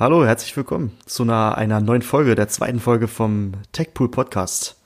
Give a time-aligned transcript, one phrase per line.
[0.00, 4.76] Hallo, herzlich willkommen zu einer, einer neuen Folge, der zweiten Folge vom TechPool Podcast.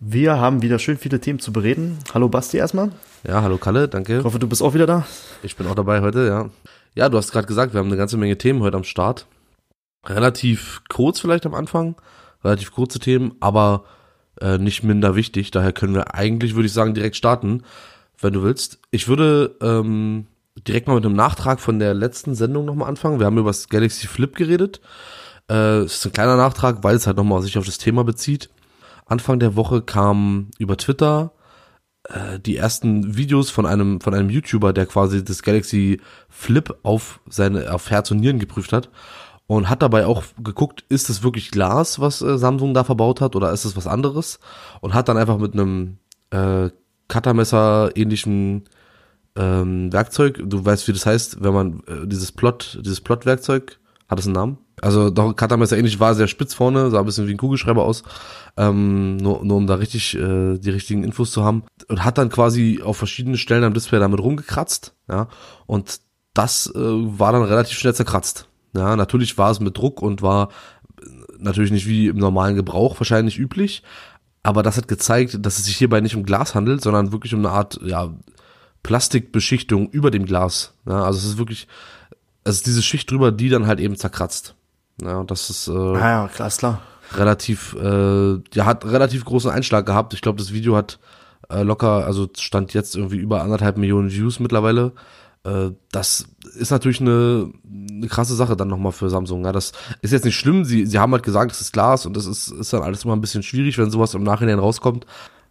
[0.00, 1.96] Wir haben wieder schön viele Themen zu bereden.
[2.12, 2.90] Hallo Basti erstmal.
[3.22, 4.18] Ja, hallo Kalle, danke.
[4.18, 5.06] Ich hoffe, du bist auch wieder da.
[5.44, 6.50] Ich bin auch dabei heute, ja.
[6.96, 9.28] Ja, du hast gerade gesagt, wir haben eine ganze Menge Themen heute am Start.
[10.04, 11.94] Relativ kurz vielleicht am Anfang,
[12.42, 13.84] relativ kurze Themen, aber
[14.40, 15.52] äh, nicht minder wichtig.
[15.52, 17.62] Daher können wir eigentlich, würde ich sagen, direkt starten,
[18.20, 18.80] wenn du willst.
[18.90, 23.18] Ich würde ähm, direkt mal mit einem Nachtrag von der letzten Sendung nochmal anfangen.
[23.18, 24.80] Wir haben über das Galaxy Flip geredet.
[25.50, 28.50] Äh, ist ein kleiner Nachtrag, weil es halt nochmal sich auf das Thema bezieht.
[29.06, 31.32] Anfang der Woche kam über Twitter
[32.04, 37.20] äh, die ersten Videos von einem von einem YouTuber, der quasi das Galaxy Flip auf
[37.28, 38.90] seine auf Herz und Nieren geprüft hat
[39.46, 43.34] und hat dabei auch geguckt, ist es wirklich Glas, was äh, Samsung da verbaut hat
[43.34, 44.38] oder ist es was anderes
[44.80, 45.98] und hat dann einfach mit einem
[46.30, 46.70] äh,
[47.08, 48.68] Cuttermesser ähnlichen
[49.36, 53.78] ähm, Werkzeug, du weißt, wie das heißt, wenn man äh, dieses Plot, dieses Plot-Werkzeug,
[54.08, 54.58] hat es einen Namen?
[54.82, 58.02] Also doch Cuttermesser ähnlich war sehr spitz vorne, sah ein bisschen wie ein Kugelschreiber aus,
[58.56, 62.30] ähm, nur, nur um da richtig äh, die richtigen Infos zu haben und hat dann
[62.30, 65.28] quasi auf verschiedenen Stellen am Display damit rumgekratzt, ja,
[65.66, 66.00] und
[66.34, 68.48] das äh, war dann relativ schnell zerkratzt.
[68.74, 70.48] Ja, natürlich war es mit Druck und war
[71.38, 73.82] natürlich nicht wie im normalen Gebrauch wahrscheinlich üblich,
[74.42, 77.40] aber das hat gezeigt, dass es sich hierbei nicht um Glas handelt, sondern wirklich um
[77.40, 78.14] eine Art ja,
[78.82, 80.74] Plastikbeschichtung über dem Glas.
[80.86, 81.68] Ja, also es ist wirklich,
[82.44, 84.54] es ist diese Schicht drüber, die dann halt eben zerkratzt.
[85.02, 86.82] Ja, und das ist äh, ah ja, klar, klar.
[87.14, 90.14] relativ, äh, ja, hat relativ großen Einschlag gehabt.
[90.14, 90.98] Ich glaube, das Video hat
[91.48, 94.92] äh, locker, also stand jetzt irgendwie über anderthalb Millionen Views mittlerweile.
[95.44, 99.44] Äh, das ist natürlich eine, eine krasse Sache dann nochmal für Samsung.
[99.44, 99.72] Ja, das
[100.02, 100.64] ist jetzt nicht schlimm.
[100.64, 103.16] Sie, sie haben halt gesagt, es ist Glas und das ist, ist dann alles immer
[103.16, 105.06] ein bisschen schwierig, wenn sowas im Nachhinein rauskommt.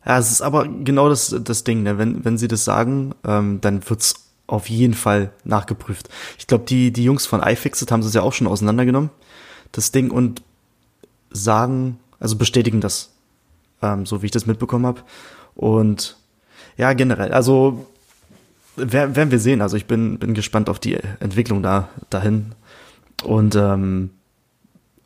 [0.06, 1.98] Ja, es ist aber genau das, das Ding, ne?
[1.98, 6.10] wenn, wenn sie das sagen, ähm, dann wird's auf jeden Fall nachgeprüft.
[6.38, 9.12] Ich glaube, die, die Jungs von iFixit haben es ja auch schon auseinandergenommen,
[9.72, 10.42] das Ding, und
[11.32, 13.12] sagen, also bestätigen das,
[13.82, 15.02] ähm, so wie ich das mitbekommen habe.
[15.56, 16.18] Und
[16.78, 17.86] ja, generell, also
[18.76, 19.62] werden wir sehen.
[19.62, 22.54] Also ich bin, bin gespannt auf die Entwicklung da dahin.
[23.24, 24.12] Und ähm,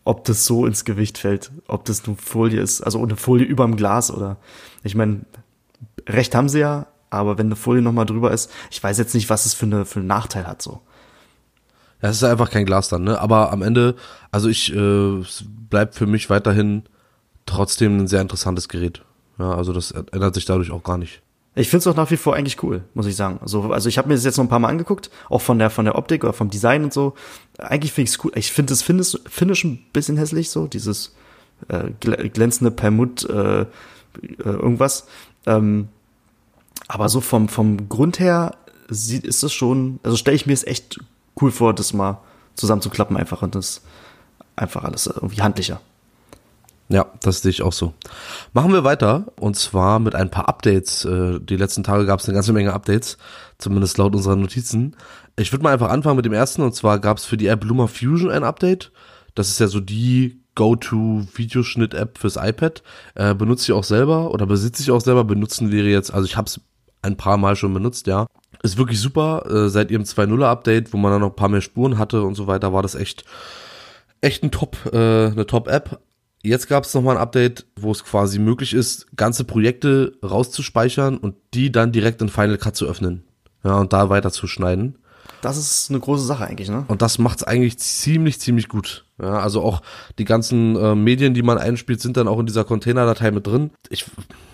[0.03, 3.75] ob das so ins Gewicht fällt, ob das nur Folie ist, also eine Folie überm
[3.75, 4.38] Glas oder
[4.84, 5.22] ich meine,
[6.08, 9.30] recht haben sie ja, aber wenn eine Folie nochmal drüber ist, ich weiß jetzt nicht,
[9.30, 10.81] was es für, eine, für einen Nachteil hat so.
[12.02, 13.19] Ja, es ist einfach kein Glas dann, ne?
[13.19, 13.96] Aber am Ende,
[14.30, 16.84] also ich, äh, es bleibt für mich weiterhin
[17.46, 19.03] trotzdem ein sehr interessantes Gerät.
[19.40, 21.22] Ja, also das ändert sich dadurch auch gar nicht.
[21.56, 23.38] Ich finde es auch nach wie vor eigentlich cool, muss ich sagen.
[23.41, 25.69] Also, also ich habe mir das jetzt noch ein paar Mal angeguckt, auch von der
[25.69, 27.14] von der Optik oder vom Design und so.
[27.59, 28.31] Eigentlich finde ich es cool.
[28.36, 31.16] Ich finde das Finish, Finish ein bisschen hässlich, so dieses
[31.68, 33.66] äh, glänzende Permut äh, äh,
[34.44, 35.08] irgendwas.
[35.46, 35.90] Ähm,
[36.88, 38.56] aber so vom vom Grund her
[38.90, 40.00] sieht ist es schon.
[40.02, 41.00] Also stelle ich mir es echt
[41.40, 42.20] cool vor, das mal
[42.56, 43.81] zusammenzuklappen einfach und das
[44.56, 45.81] einfach alles irgendwie handlicher.
[46.90, 47.94] Ja, das sehe ich auch so.
[48.54, 51.06] Machen wir weiter und zwar mit ein paar Updates.
[51.06, 53.18] Äh, die letzten Tage gab es eine ganze Menge Updates,
[53.58, 54.96] zumindest laut unserer Notizen.
[55.38, 57.64] Ich würde mal einfach anfangen mit dem ersten und zwar gab es für die App
[57.64, 58.92] Luma Fusion ein Update.
[59.34, 62.84] Das ist ja so die Go-To-Videoschnitt-App fürs iPad.
[63.16, 65.24] Äh, benutze ich auch selber oder besitze ich auch selber.
[65.24, 66.62] Benutzen wäre jetzt, also ich habe es
[67.02, 68.28] ein paar Mal schon benutzt, ja.
[68.62, 69.46] Ist wirklich super.
[69.50, 72.46] Äh, seit ihrem 2.0-Update, wo man dann noch ein paar mehr Spuren hatte und so
[72.46, 73.26] weiter, war das echt
[74.24, 76.00] echt ein Top, äh, eine Top-App.
[76.46, 81.36] Jetzt gab es nochmal ein Update, wo es quasi möglich ist, ganze Projekte rauszuspeichern und
[81.54, 83.24] die dann direkt in Final Cut zu öffnen.
[83.64, 84.98] Ja, und da weiter zu schneiden.
[85.42, 86.84] Das ist eine große Sache eigentlich, ne?
[86.90, 89.06] Und das macht's eigentlich ziemlich, ziemlich gut.
[89.22, 89.82] Ja, also auch
[90.18, 93.72] die ganzen äh, Medien, die man einspielt, sind dann auch in dieser Containerdatei mit drin.
[93.90, 94.06] Ich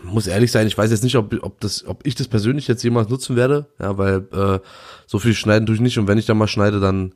[0.03, 2.83] muss ehrlich sein, ich weiß jetzt nicht, ob, ob, das, ob ich das persönlich jetzt
[2.83, 3.67] jemals nutzen werde.
[3.79, 4.59] Ja, weil äh,
[5.07, 7.13] so viel schneiden tue ich nicht und wenn ich dann mal schneide, dann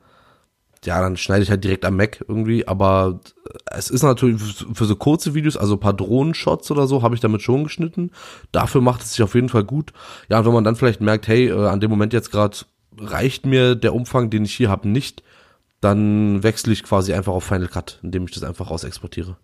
[0.85, 3.19] ja, dann schneide ich halt direkt am Mac irgendwie, aber
[3.65, 7.21] es ist natürlich für so kurze Videos, also ein paar Drohnenshots oder so, habe ich
[7.21, 8.11] damit schon geschnitten.
[8.51, 9.93] Dafür macht es sich auf jeden Fall gut.
[10.29, 12.57] Ja, wenn man dann vielleicht merkt, hey, äh, an dem Moment jetzt gerade
[12.97, 15.23] reicht mir der Umfang, den ich hier habe, nicht,
[15.81, 19.37] dann wechsle ich quasi einfach auf Final Cut, indem ich das einfach raus exportiere.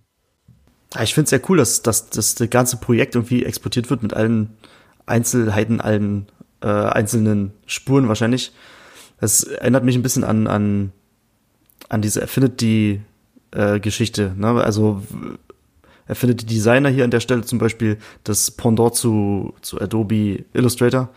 [1.02, 4.14] Ich finde es sehr cool, dass, dass, dass das ganze Projekt irgendwie exportiert wird mit
[4.14, 4.58] allen
[5.06, 6.28] Einzelheiten, allen
[6.62, 8.52] äh, einzelnen Spuren wahrscheinlich.
[9.20, 10.94] Das erinnert mich ein bisschen an, an
[11.90, 14.34] an diese Affinity-Geschichte.
[14.36, 14.64] Äh, ne?
[14.64, 15.04] Also
[16.08, 21.10] Affinity Designer hier an der Stelle zum Beispiel das Pendant zu, zu Adobe Illustrator,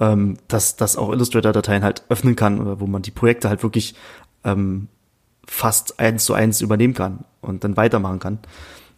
[0.00, 3.94] ähm, dass, dass auch Illustrator-Dateien halt öffnen kann, oder wo man die Projekte halt wirklich
[4.44, 4.88] ähm,
[5.46, 8.38] fast eins zu eins übernehmen kann und dann weitermachen kann,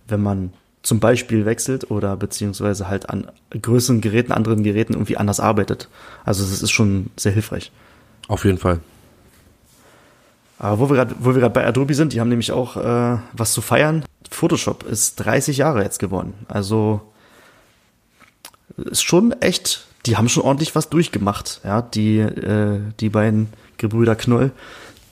[0.08, 0.52] wenn man
[0.82, 5.88] zum Beispiel wechselt oder beziehungsweise halt an größeren Geräten, anderen Geräten irgendwie anders arbeitet.
[6.24, 7.70] Also das ist schon sehr hilfreich.
[8.28, 8.80] Auf jeden Fall.
[10.60, 11.06] Aber wo wir
[11.40, 14.04] gerade, bei Adobe sind, die haben nämlich auch äh, was zu feiern.
[14.30, 16.34] Photoshop ist 30 Jahre jetzt geworden.
[16.48, 17.00] Also
[18.76, 21.62] ist schon echt, die haben schon ordentlich was durchgemacht.
[21.64, 23.48] Ja, die äh, die beiden
[23.78, 24.52] Gebrüder Knoll,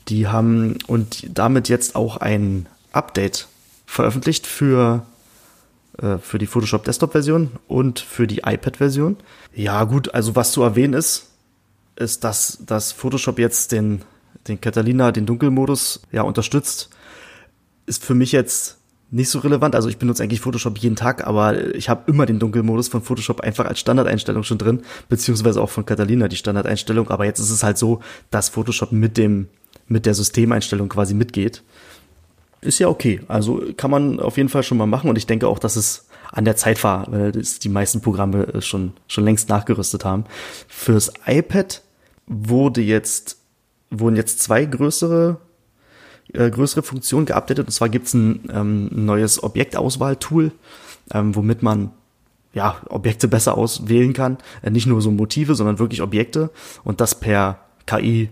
[0.07, 3.47] die haben und damit jetzt auch ein Update
[3.87, 5.03] veröffentlicht für
[5.97, 9.17] äh, für die Photoshop Desktop Version und für die iPad Version.
[9.55, 11.31] Ja, gut, also was zu erwähnen ist,
[11.95, 14.03] ist, dass dass Photoshop jetzt den
[14.49, 16.89] den Catalina, den Dunkelmodus, ja, unterstützt,
[17.85, 18.77] ist für mich jetzt
[19.11, 19.75] nicht so relevant.
[19.75, 23.41] Also ich benutze eigentlich Photoshop jeden Tag, aber ich habe immer den Dunkelmodus von Photoshop
[23.41, 27.09] einfach als Standardeinstellung schon drin, beziehungsweise auch von Catalina die Standardeinstellung.
[27.09, 29.47] Aber jetzt ist es halt so, dass Photoshop mit dem,
[29.87, 31.63] mit der Systemeinstellung quasi mitgeht.
[32.61, 33.21] Ist ja okay.
[33.27, 36.07] Also kann man auf jeden Fall schon mal machen und ich denke auch, dass es
[36.31, 40.25] an der Zeit war, weil das die meisten Programme schon, schon längst nachgerüstet haben.
[40.67, 41.81] Fürs iPad
[42.27, 43.38] wurde jetzt
[43.91, 45.37] wurden jetzt zwei größere
[46.33, 47.67] äh, größere Funktionen geupdatet.
[47.67, 50.51] Und zwar gibt es ein ähm, neues Objektauswahl-Tool,
[51.11, 51.91] ähm, womit man
[52.53, 54.37] ja, Objekte besser auswählen kann.
[54.61, 56.51] Äh, nicht nur so Motive, sondern wirklich Objekte.
[56.83, 58.29] Und das per KI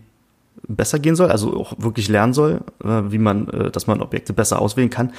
[0.67, 4.33] besser gehen soll, also auch wirklich lernen soll, äh, wie man, äh, dass man Objekte
[4.33, 5.13] besser auswählen kann,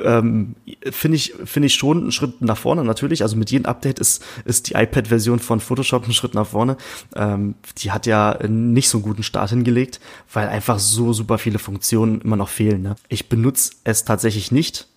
[0.00, 0.54] ähm,
[0.90, 3.22] finde ich, finde ich schon einen Schritt nach vorne natürlich.
[3.22, 6.76] Also mit jedem Update ist, ist die iPad-Version von Photoshop ein Schritt nach vorne.
[7.14, 10.00] Ähm, die hat ja nicht so einen guten Start hingelegt,
[10.32, 12.82] weil einfach so super viele Funktionen immer noch fehlen.
[12.82, 12.96] Ne?
[13.08, 14.88] Ich benutze es tatsächlich nicht,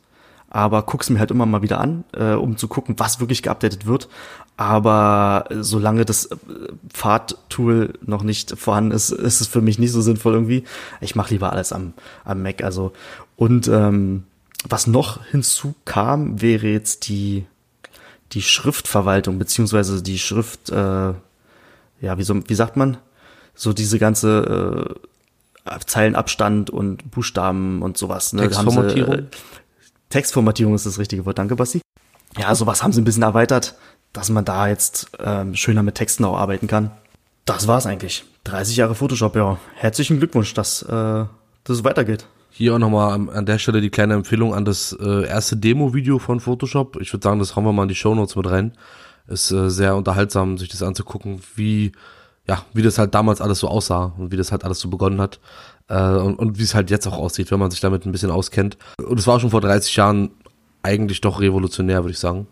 [0.56, 3.86] aber guck's mir halt immer mal wieder an, äh, um zu gucken, was wirklich geupdatet
[3.86, 4.08] wird.
[4.56, 6.38] Aber solange das äh,
[6.94, 10.64] Fahrttool noch nicht vorhanden ist, ist es für mich nicht so sinnvoll irgendwie.
[11.02, 11.92] Ich mache lieber alles am,
[12.24, 12.64] am Mac.
[12.64, 12.94] Also
[13.36, 14.24] und ähm,
[14.64, 17.46] was noch hinzukam, wäre jetzt die
[18.32, 20.76] die Schriftverwaltung beziehungsweise die Schrift, äh,
[22.00, 22.96] ja wie so wie sagt man,
[23.56, 24.96] so diese ganze
[25.66, 28.32] äh, Zeilenabstand und Buchstaben und sowas.
[28.32, 28.44] Ne?
[28.44, 29.16] Textformatierung.
[29.16, 29.28] Sie, äh,
[30.10, 31.38] Textformatierung ist das richtige Wort.
[31.38, 31.82] Danke, Basti.
[32.38, 33.76] Ja, sowas haben sie ein bisschen erweitert
[34.16, 36.92] dass man da jetzt ähm, schöner mit Texten auch arbeiten kann.
[37.44, 38.24] Das war's eigentlich.
[38.46, 39.60] 30 Jahre Photoshop, ja.
[39.76, 41.30] Herzlichen Glückwunsch, dass, äh, dass
[41.78, 42.26] es weitergeht.
[42.50, 46.40] Hier auch nochmal an der Stelle die kleine Empfehlung an das äh, erste Demo-Video von
[46.40, 46.96] Photoshop.
[47.02, 48.72] Ich würde sagen, das hauen wir mal in die Show Notes mit rein.
[49.28, 51.92] Ist äh, sehr unterhaltsam, sich das anzugucken, wie,
[52.48, 55.20] ja, wie das halt damals alles so aussah und wie das halt alles so begonnen
[55.20, 55.42] hat.
[55.88, 58.32] Äh, und, und wie es halt jetzt auch aussieht, wenn man sich damit ein bisschen
[58.32, 58.78] auskennt.
[58.98, 60.32] Und es war schon vor 30 Jahren
[60.84, 62.48] eigentlich doch revolutionär, würde ich sagen.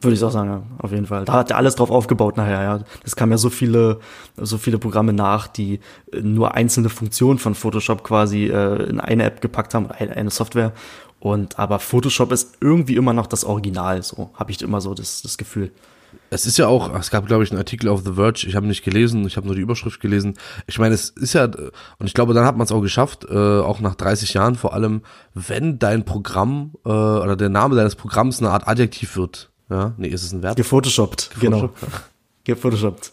[0.00, 1.24] Würde ich auch sagen, ja, auf jeden Fall.
[1.24, 2.80] Da hat er alles drauf aufgebaut nachher, ja.
[3.02, 3.98] Das kam ja so viele,
[4.36, 5.80] so viele Programme nach, die
[6.12, 10.72] äh, nur einzelne Funktionen von Photoshop quasi äh, in eine App gepackt haben, eine Software.
[11.20, 15.22] Und aber Photoshop ist irgendwie immer noch das Original, so habe ich immer so das,
[15.22, 15.72] das Gefühl.
[16.30, 18.66] Es ist ja auch, es gab, glaube ich, einen Artikel auf The Verge, ich habe
[18.66, 20.34] nicht gelesen, ich habe nur die Überschrift gelesen.
[20.66, 23.34] Ich meine, es ist ja, und ich glaube, dann hat man es auch geschafft, äh,
[23.34, 25.02] auch nach 30 Jahren vor allem,
[25.34, 29.50] wenn dein Programm äh, oder der Name deines Programms eine Art Adjektiv wird.
[29.70, 30.56] Ja, nee, ist es ein Verb?
[30.56, 31.70] Gefotoshoppt, genau.
[32.44, 33.12] Gefotoshoppt.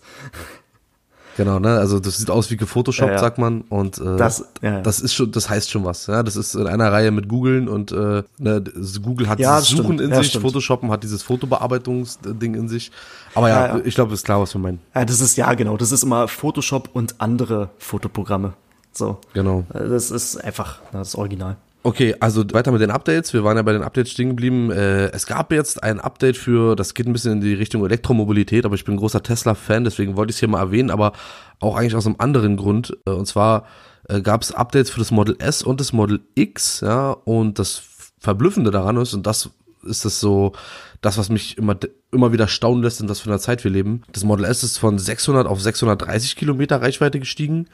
[1.37, 1.77] Genau, ne?
[1.77, 3.19] Also das sieht aus wie gefotoshoppt, ja, ja.
[3.19, 3.61] sagt man.
[3.61, 6.07] Und äh, das, ja, das ist schon, das heißt schon was.
[6.07, 8.63] Ja, das ist in einer Reihe mit Googlen und äh, ne,
[9.01, 10.01] Google hat dieses Suchen stimmt.
[10.01, 10.43] in sich, stimmt.
[10.43, 12.91] Photoshoppen hat dieses Fotobearbeitungsding in sich.
[13.33, 14.79] Aber ja, ich glaube, ist klar, was wir meinen.
[14.93, 15.75] Ja, das ist ja genau.
[15.77, 18.53] Das ist immer Photoshop und andere Fotoprogramme.
[18.93, 19.17] So.
[19.33, 19.65] Genau.
[19.73, 21.57] Das ist einfach das Original.
[21.85, 23.31] Okay, also weiter mit den Updates.
[23.31, 24.71] Wir waren ja bei den Updates stehen geblieben.
[24.71, 28.65] Äh, es gab jetzt ein Update für, das geht ein bisschen in die Richtung Elektromobilität,
[28.65, 31.13] aber ich bin großer Tesla-Fan, deswegen wollte ich es hier mal erwähnen, aber
[31.59, 32.97] auch eigentlich aus einem anderen Grund.
[33.05, 33.67] Äh, und zwar
[34.09, 37.83] äh, gab es Updates für das Model S und das Model X, ja, und das
[38.19, 39.51] Verblüffende daran ist, und das
[39.83, 40.53] ist das so,
[41.01, 41.77] das, was mich immer,
[42.11, 44.01] immer wieder staunen lässt, in was für einer Zeit wir leben.
[44.11, 47.67] Das Model S ist von 600 auf 630 Kilometer Reichweite gestiegen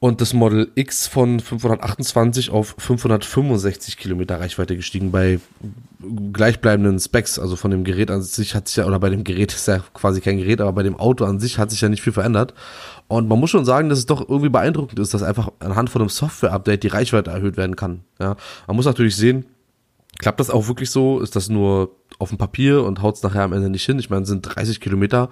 [0.00, 5.40] und das Model X von 528 auf 565 Kilometer Reichweite gestiegen bei
[6.32, 7.38] gleichbleibenden Specs.
[7.38, 9.80] Also von dem Gerät an sich hat sich ja, oder bei dem Gerät ist ja
[9.94, 12.54] quasi kein Gerät, aber bei dem Auto an sich hat sich ja nicht viel verändert.
[13.08, 16.02] Und man muss schon sagen, dass es doch irgendwie beeindruckend ist, dass einfach anhand von
[16.02, 18.04] einem Software-Update die Reichweite erhöht werden kann.
[18.20, 18.36] Ja,
[18.66, 19.46] man muss natürlich sehen,
[20.18, 21.18] klappt das auch wirklich so?
[21.20, 21.90] Ist das nur
[22.20, 23.98] auf dem Papier und haut es nachher am Ende nicht hin?
[23.98, 25.30] Ich meine, sind 30 Kilometer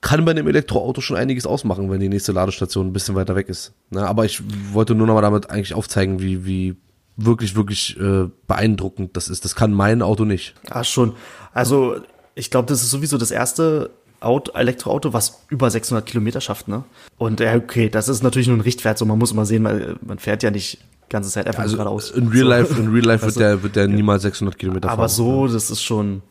[0.00, 3.48] kann bei einem Elektroauto schon einiges ausmachen, wenn die nächste Ladestation ein bisschen weiter weg
[3.48, 3.72] ist.
[3.90, 4.40] Na, aber ich
[4.72, 6.76] wollte nur noch mal damit eigentlich aufzeigen, wie, wie
[7.16, 9.44] wirklich, wirklich äh, beeindruckend das ist.
[9.44, 10.54] Das kann mein Auto nicht.
[10.70, 11.14] Ja, schon.
[11.52, 11.96] Also
[12.34, 13.90] ich glaube, das ist sowieso das erste
[14.20, 16.84] Auto, Elektroauto, was über 600 Kilometer schafft, ne?
[17.18, 19.96] Und ja, okay, das ist natürlich nur ein Richtwert, so man muss immer sehen, weil
[20.00, 20.78] man fährt ja nicht
[21.08, 22.10] ganze Zeit einfach also geradeaus.
[22.10, 24.98] In Real Life, in Real Life wird der, wird der niemals 600 Kilometer fahren.
[24.98, 26.22] Aber so, das ist schon,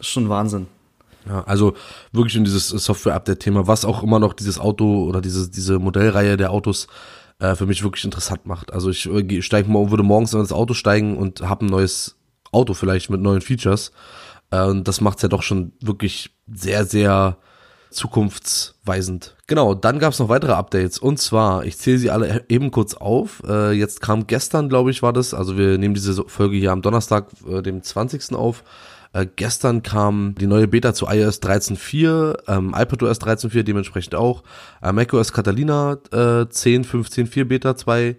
[0.00, 0.66] schon Wahnsinn.
[1.28, 1.74] Ja, also
[2.12, 6.50] wirklich in dieses Software-Update-Thema, was auch immer noch dieses Auto oder diese, diese Modellreihe der
[6.50, 6.86] Autos
[7.38, 8.72] äh, für mich wirklich interessant macht.
[8.72, 12.16] Also ich äh, steig, würde morgens in das Auto steigen und habe ein neues
[12.52, 13.92] Auto vielleicht mit neuen Features.
[14.50, 17.36] Äh, und das macht's ja doch schon wirklich sehr, sehr
[17.90, 19.36] zukunftsweisend.
[19.46, 22.94] Genau, dann gab es noch weitere Updates und zwar, ich zähle sie alle eben kurz
[22.94, 23.42] auf.
[23.46, 26.82] Äh, jetzt kam gestern, glaube ich, war das, also wir nehmen diese Folge hier am
[26.82, 28.34] Donnerstag, äh, dem 20.
[28.34, 28.62] auf.
[29.12, 34.44] Äh, gestern kam die neue Beta zu iOS 13.4, ähm, iPadOS 13.4 dementsprechend auch,
[34.82, 38.16] äh, macOS Catalina äh, 10, 15.4 Beta 2,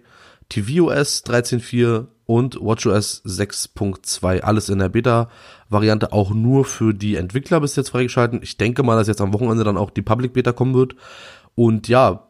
[0.48, 4.40] tvOS 13.4 und WatchOS 6.2.
[4.40, 8.40] Alles in der Beta-Variante, auch nur für die Entwickler bis jetzt freigeschalten.
[8.42, 10.94] Ich denke mal, dass jetzt am Wochenende dann auch die Public-Beta kommen wird.
[11.54, 12.28] Und ja,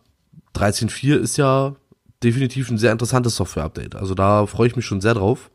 [0.55, 1.77] 13.4 ist ja
[2.23, 3.95] definitiv ein sehr interessantes Software-Update.
[3.95, 5.52] Also da freue ich mich schon sehr drauf.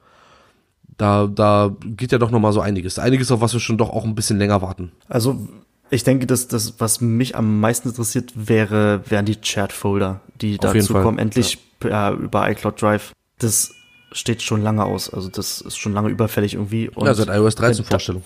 [0.98, 2.98] Da, da geht ja doch nochmal so einiges.
[2.98, 4.92] Einiges, auf was wir schon doch auch ein bisschen länger warten.
[5.08, 5.48] Also
[5.90, 10.74] ich denke, dass das, was mich am meisten interessiert, wäre, wären die Chat-Folder, die Auf
[10.74, 12.12] dazu kommen, endlich ja.
[12.12, 13.14] über iCloud Drive.
[13.40, 13.72] Das
[14.12, 15.10] steht schon lange aus.
[15.14, 16.90] Also das ist schon lange überfällig irgendwie.
[16.90, 18.24] Und ja, seit iOS 13 wenn da- Vorstellung.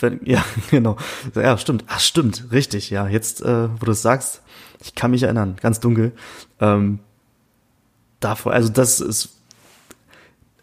[0.00, 0.96] wenn, ja, genau.
[1.36, 1.84] Ja, stimmt.
[1.86, 2.46] Ach, stimmt.
[2.50, 2.90] Richtig.
[2.90, 4.42] Ja, jetzt, äh, wo du es sagst,
[4.82, 5.56] ich kann mich erinnern.
[5.60, 6.12] Ganz dunkel.
[6.60, 6.98] Ähm,
[8.18, 9.30] davor, also das ist,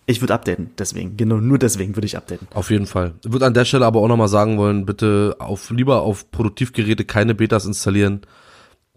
[0.10, 0.72] ich würde updaten.
[0.78, 1.18] Deswegen.
[1.18, 2.48] Genau, nur deswegen würde ich updaten.
[2.54, 3.16] Auf jeden Fall.
[3.26, 7.04] Ich würde an der Stelle aber auch nochmal sagen wollen, bitte auf lieber auf Produktivgeräte
[7.04, 8.22] keine Betas installieren,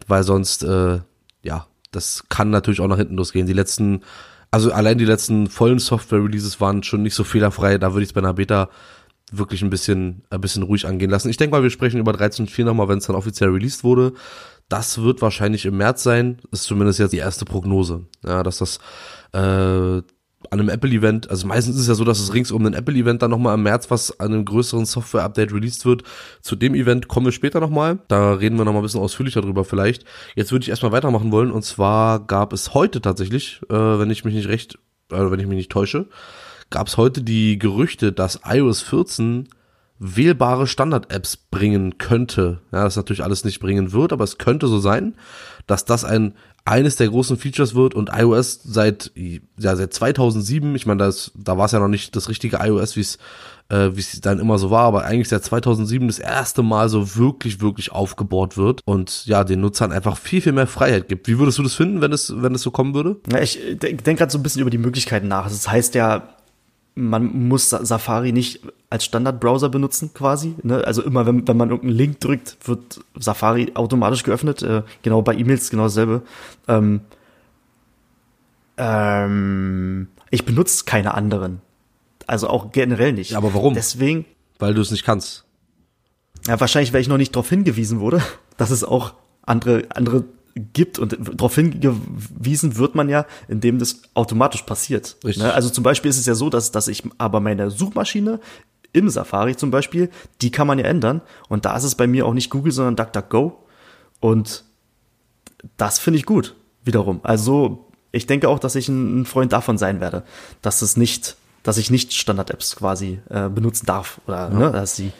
[0.06, 1.00] weil sonst, äh,
[1.42, 3.48] ja, das kann natürlich auch nach hinten losgehen.
[3.48, 4.02] Die letzten,
[4.52, 7.78] also allein die letzten vollen Software-Releases waren schon nicht so fehlerfrei.
[7.78, 8.70] Da würde ich es bei einer Beta
[9.32, 11.28] wirklich ein bisschen, ein bisschen ruhig angehen lassen.
[11.28, 14.12] Ich denke mal, wir sprechen über 13.4 nochmal, wenn es dann offiziell released wurde.
[14.68, 16.38] Das wird wahrscheinlich im März sein.
[16.52, 18.06] Ist zumindest jetzt die erste Prognose.
[18.24, 18.78] Ja, dass das
[19.32, 20.02] äh,
[20.50, 23.22] an einem Apple-Event, also meistens ist es ja so, dass es rings um ein Apple-Event
[23.22, 26.02] dann nochmal im März was an einem größeren Software-Update released wird.
[26.42, 28.00] Zu dem Event kommen wir später nochmal.
[28.08, 30.04] Da reden wir nochmal ein bisschen ausführlicher drüber vielleicht.
[30.34, 34.24] Jetzt würde ich erstmal weitermachen wollen und zwar gab es heute tatsächlich, äh, wenn ich
[34.24, 34.78] mich nicht recht,
[35.12, 36.06] äh, wenn ich mich nicht täusche,
[36.68, 39.48] gab es heute die Gerüchte, dass iOS 14
[40.00, 42.62] wählbare Standard-Apps bringen könnte.
[42.72, 45.14] Ja, das natürlich alles nicht bringen wird, aber es könnte so sein,
[45.66, 50.86] dass das ein eines der großen Features wird und iOS seit ja seit 2007, ich
[50.86, 53.18] meine, das da war es ja noch nicht das richtige iOS, wie es
[53.70, 57.16] äh, wie es dann immer so war, aber eigentlich seit 2007 das erste Mal so
[57.16, 61.28] wirklich wirklich aufgebaut wird und ja den Nutzern einfach viel viel mehr Freiheit gibt.
[61.28, 63.20] Wie würdest du das finden, wenn es wenn es so kommen würde?
[63.30, 65.44] Ja, ich denke denk gerade so ein bisschen über die Möglichkeiten nach.
[65.44, 66.28] Das heißt ja,
[67.08, 70.54] man muss Sa- Safari nicht als Standardbrowser benutzen quasi.
[70.62, 70.84] Ne?
[70.84, 74.62] Also immer, wenn, wenn man irgendeinen Link drückt, wird Safari automatisch geöffnet.
[74.62, 76.22] Äh, genau bei E-Mails genau dasselbe.
[76.68, 77.00] Ähm,
[78.76, 81.60] ähm, ich benutze keine anderen.
[82.26, 83.34] Also auch generell nicht.
[83.34, 83.74] Aber warum?
[83.74, 84.24] Deswegen,
[84.58, 85.44] Weil du es nicht kannst.
[86.46, 88.22] ja, wahrscheinlich, weil ich noch nicht darauf hingewiesen wurde,
[88.56, 94.62] dass es auch andere, andere gibt und darauf hingewiesen wird man ja, indem das automatisch
[94.62, 95.16] passiert.
[95.24, 95.42] Richtig.
[95.42, 95.52] Ne?
[95.52, 98.40] Also zum Beispiel ist es ja so, dass, dass ich aber meine Suchmaschine
[98.92, 100.10] im Safari zum Beispiel,
[100.42, 102.96] die kann man ja ändern und da ist es bei mir auch nicht Google, sondern
[102.96, 103.64] DuckDuckGo
[104.18, 104.64] und
[105.76, 107.20] das finde ich gut, wiederum.
[107.22, 110.24] Also ich denke auch, dass ich ein, Freund davon sein werde,
[110.62, 115.12] dass es nicht, dass ich nicht Standard-Apps quasi äh, benutzen darf oder ne, dass sie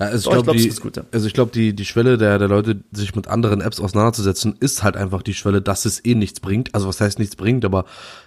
[0.00, 1.02] Ja, also ich Doch, ich glaube, glaub, es die, ist gut, ja.
[1.10, 4.82] also ich glaube, die, die Schwelle der, der Leute, sich mit anderen Apps auseinanderzusetzen, ist
[4.84, 6.74] halt einfach die Schwelle, dass es eh nichts bringt.
[6.74, 7.84] Also was heißt nichts bringt, aber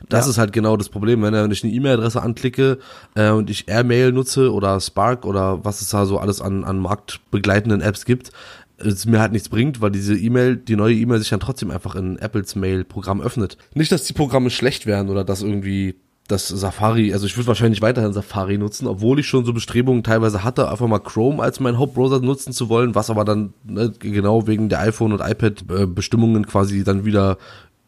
[0.09, 0.31] das Ja.
[0.31, 1.21] ist halt genau das Problem.
[1.21, 2.77] Wenn, wenn ich eine E-Mail-Adresse anklicke
[3.15, 6.77] äh, und ich Airmail nutze oder Spark oder was es da so alles an, an
[6.79, 8.31] marktbegleitenden Apps gibt,
[8.77, 11.95] es mir halt nichts bringt, weil diese E-Mail, die neue E-Mail sich dann trotzdem einfach
[11.95, 13.57] in Apples Mail-Programm öffnet.
[13.75, 15.95] Nicht, dass die Programme schlecht wären oder dass irgendwie
[16.31, 20.43] das Safari, also ich würde wahrscheinlich weiterhin Safari nutzen, obwohl ich schon so Bestrebungen teilweise
[20.43, 24.47] hatte, einfach mal Chrome als mein Hauptbrowser nutzen zu wollen, was aber dann ne, genau
[24.47, 27.37] wegen der iPhone und iPad äh, Bestimmungen quasi dann wieder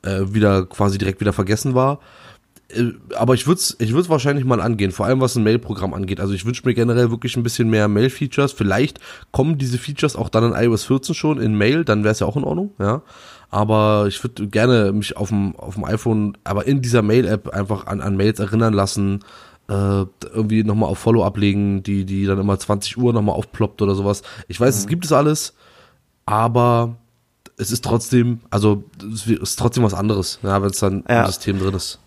[0.03, 1.99] äh, wieder quasi direkt wieder vergessen war.
[2.69, 5.93] Äh, aber ich würde es ich würd's wahrscheinlich mal angehen, vor allem was ein Mail-Programm
[5.93, 6.19] angeht.
[6.19, 8.51] Also ich wünsche mir generell wirklich ein bisschen mehr Mail-Features.
[8.51, 8.99] Vielleicht
[9.31, 12.27] kommen diese Features auch dann in iOS 14 schon in Mail, dann wäre es ja
[12.27, 13.01] auch in Ordnung, ja.
[13.53, 17.85] Aber ich würde gerne mich auf dem, auf dem iPhone, aber in dieser Mail-App einfach
[17.85, 19.19] an, an Mails erinnern lassen,
[19.69, 19.73] äh,
[20.33, 24.23] irgendwie nochmal auf Follow ablegen, die, die dann immer 20 Uhr nochmal aufploppt oder sowas.
[24.47, 25.53] Ich weiß, es gibt es alles,
[26.25, 26.95] aber
[27.57, 31.21] es ist trotzdem, also es ist trotzdem was anderes, ja, wenn es dann Ja.
[31.21, 31.99] im System drin ist.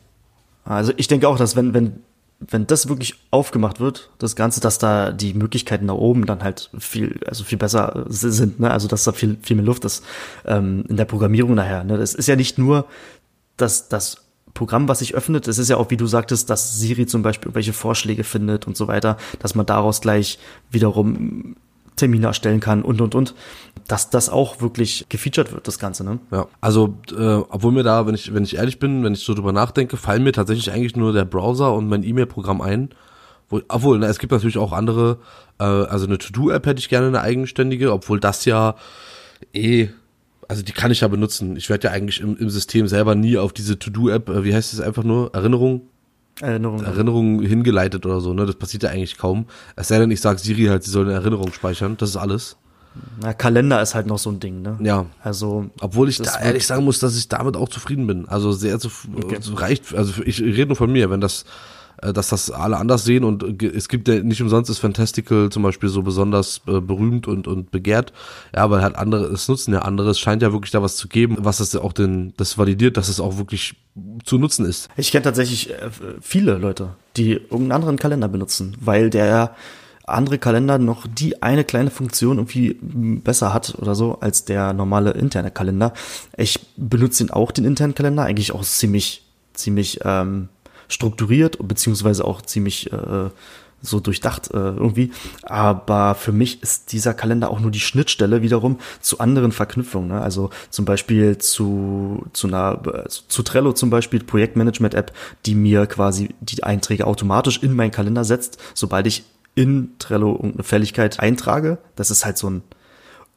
[0.64, 2.00] Also ich denke auch, dass wenn, wenn,
[2.38, 6.70] wenn das wirklich aufgemacht wird, das Ganze, dass da die Möglichkeiten nach oben dann halt
[6.78, 8.70] viel, also viel besser äh, sind, ne?
[8.70, 10.04] Also dass da viel, viel mehr Luft ist
[10.44, 11.84] ähm, in der Programmierung nachher.
[11.84, 11.96] Ne?
[11.96, 12.86] Das ist ja nicht nur
[13.56, 17.06] das, das Programm, was sich öffnet, es ist ja auch, wie du sagtest, dass Siri
[17.06, 20.38] zum Beispiel irgendwelche Vorschläge findet und so weiter, dass man daraus gleich
[20.70, 21.56] wiederum
[21.96, 23.34] Termine erstellen kann und und und,
[23.88, 26.18] dass das auch wirklich gefeatured wird, das Ganze, ne?
[26.30, 29.34] Ja, also äh, obwohl mir da, wenn ich wenn ich ehrlich bin, wenn ich so
[29.34, 32.90] drüber nachdenke, fallen mir tatsächlich eigentlich nur der Browser und mein E-Mail-Programm ein.
[33.48, 35.18] Wo, obwohl, na, es gibt natürlich auch andere,
[35.58, 38.74] äh, also eine To-Do-App hätte ich gerne eine eigenständige, obwohl das ja
[39.54, 39.88] eh,
[40.48, 41.56] also die kann ich ja benutzen.
[41.56, 44.72] Ich werde ja eigentlich im, im System selber nie auf diese To-Do-App, äh, wie heißt
[44.72, 45.82] es einfach nur, Erinnerung,
[46.40, 46.84] Erinnerung.
[46.84, 48.44] Erinnerung hingeleitet oder so, ne?
[48.46, 49.46] Das passiert ja eigentlich kaum.
[49.74, 51.96] Es sei denn, ich sage Siri halt, sie soll eine Erinnerung speichern.
[51.96, 52.56] Das ist alles.
[53.20, 54.78] Na, Kalender ist halt noch so ein Ding, ne?
[54.80, 55.06] Ja.
[55.22, 55.66] Also.
[55.80, 58.28] Obwohl ich da ehrlich sagen muss, dass ich damit auch zufrieden bin.
[58.28, 59.38] Also sehr zu, Okay.
[59.54, 61.44] reicht, also ich rede nur von mir, wenn das,
[62.00, 65.62] dass das alle anders sehen und äh, es gibt ja nicht umsonst ist Fantastical zum
[65.62, 68.12] Beispiel so besonders äh, berühmt und, und begehrt.
[68.54, 70.10] Ja, weil halt andere, es nutzen ja andere.
[70.10, 73.08] Es scheint ja wirklich da was zu geben, was das auch den, das validiert, dass
[73.08, 73.76] es auch wirklich
[74.24, 74.88] zu nutzen ist.
[74.96, 79.54] Ich kenne tatsächlich äh, viele Leute, die irgendeinen anderen Kalender benutzen, weil der
[80.06, 85.10] andere Kalender noch die eine kleine Funktion irgendwie besser hat oder so als der normale
[85.12, 85.92] interne Kalender.
[86.36, 90.48] Ich benutze ihn auch, den internen Kalender, eigentlich auch ziemlich, ziemlich ähm,
[90.88, 93.30] strukturiert, beziehungsweise auch ziemlich äh,
[93.82, 95.10] so durchdacht äh, irgendwie.
[95.42, 100.08] Aber für mich ist dieser Kalender auch nur die Schnittstelle wiederum zu anderen Verknüpfungen.
[100.08, 100.20] Ne?
[100.20, 105.12] Also zum Beispiel zu, zu einer, äh, zu Trello zum Beispiel, Projektmanagement-App,
[105.44, 109.24] die mir quasi die Einträge automatisch in meinen Kalender setzt, sobald ich
[109.54, 111.78] in Trello irgendeine Fälligkeit eintrage.
[111.94, 112.62] Das ist halt so ein,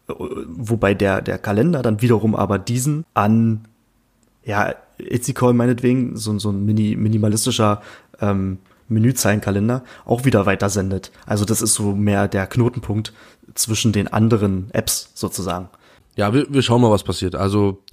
[0.10, 0.14] äh,
[0.48, 3.66] wobei der, der Kalender dann wiederum aber diesen an
[4.50, 7.84] ja, Etsy Call meinetwegen, so, so ein mini, minimalistischer
[8.20, 11.12] ähm, Menüzeilenkalender, auch wieder weitersendet.
[11.28, 13.14] Also das ist so mehr der Knotenpunkt
[13.54, 15.70] zwischen den anderen Apps sozusagen.
[16.16, 17.36] Ja, wir, wir schauen mal, was passiert.
[17.36, 17.84] Also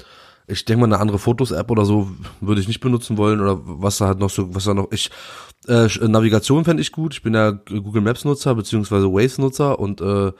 [0.46, 2.08] ich denke mal, eine andere Fotos-App oder so
[2.40, 5.10] würde ich nicht benutzen wollen oder was da halt noch so, was da noch, ich,
[5.68, 7.12] äh, Navigation fände ich gut.
[7.12, 10.32] Ich bin ja Google Maps Nutzer beziehungsweise Waze Nutzer und äh,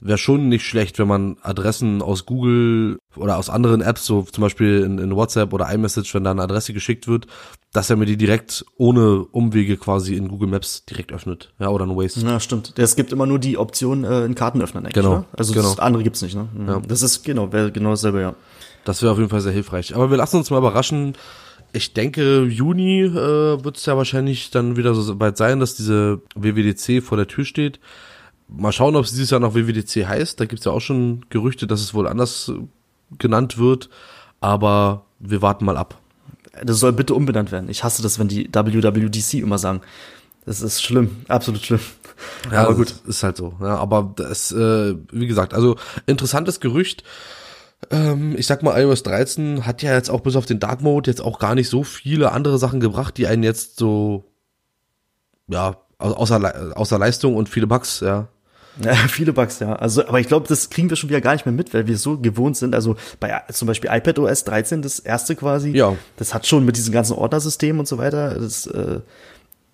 [0.00, 4.42] wäre schon nicht schlecht, wenn man Adressen aus Google oder aus anderen Apps, so zum
[4.42, 7.26] Beispiel in, in WhatsApp oder iMessage, wenn da eine Adresse geschickt wird,
[7.72, 11.52] dass er mir die direkt ohne Umwege quasi in Google Maps direkt öffnet.
[11.58, 12.20] Ja, oder in Waze.
[12.20, 12.74] Ja, stimmt.
[12.76, 14.94] Es gibt immer nur die Option äh, in Karten öffnen eigentlich.
[14.94, 15.24] Genau, Ne?
[15.36, 15.68] Also genau.
[15.68, 16.34] das andere gibt's nicht.
[16.34, 16.48] Ne?
[16.54, 16.68] Mhm.
[16.68, 16.80] Ja.
[16.86, 18.34] Das ist genau, wäre genau dasselbe, ja.
[18.84, 19.94] Das wäre auf jeden Fall sehr hilfreich.
[19.94, 21.14] Aber wir lassen uns mal überraschen.
[21.72, 26.22] Ich denke, Juni äh, wird es ja wahrscheinlich dann wieder so weit sein, dass diese
[26.34, 27.80] WWDC vor der Tür steht.
[28.48, 30.40] Mal schauen, ob es dieses Jahr noch WWDC heißt.
[30.40, 32.60] Da gibt's ja auch schon Gerüchte, dass es wohl anders äh,
[33.18, 33.90] genannt wird.
[34.40, 35.98] Aber wir warten mal ab.
[36.64, 37.68] Das soll bitte umbenannt werden.
[37.68, 39.80] Ich hasse das, wenn die WWDC immer sagen.
[40.46, 41.80] Das ist schlimm, absolut schlimm.
[42.50, 42.94] Ja, Aber gut.
[43.06, 43.54] Ist halt so.
[43.60, 47.04] Ja, aber das, äh, wie gesagt, also interessantes Gerücht.
[47.90, 51.10] Ähm, ich sag mal, iOS 13 hat ja jetzt auch bis auf den Dark Mode
[51.10, 54.24] jetzt auch gar nicht so viele andere Sachen gebracht, die einen jetzt so,
[55.48, 58.28] ja, au- außer, außer Leistung und viele Bugs, ja.
[58.84, 59.74] Ja, viele Bugs, ja.
[59.74, 61.96] Also, aber ich glaube, das kriegen wir schon wieder gar nicht mehr mit, weil wir
[61.98, 62.74] so gewohnt sind.
[62.74, 65.96] Also bei zum Beispiel iPad OS 13, das erste quasi, Ja.
[66.16, 69.00] das hat schon mit diesem ganzen Ordnersystemen und so weiter, das, äh,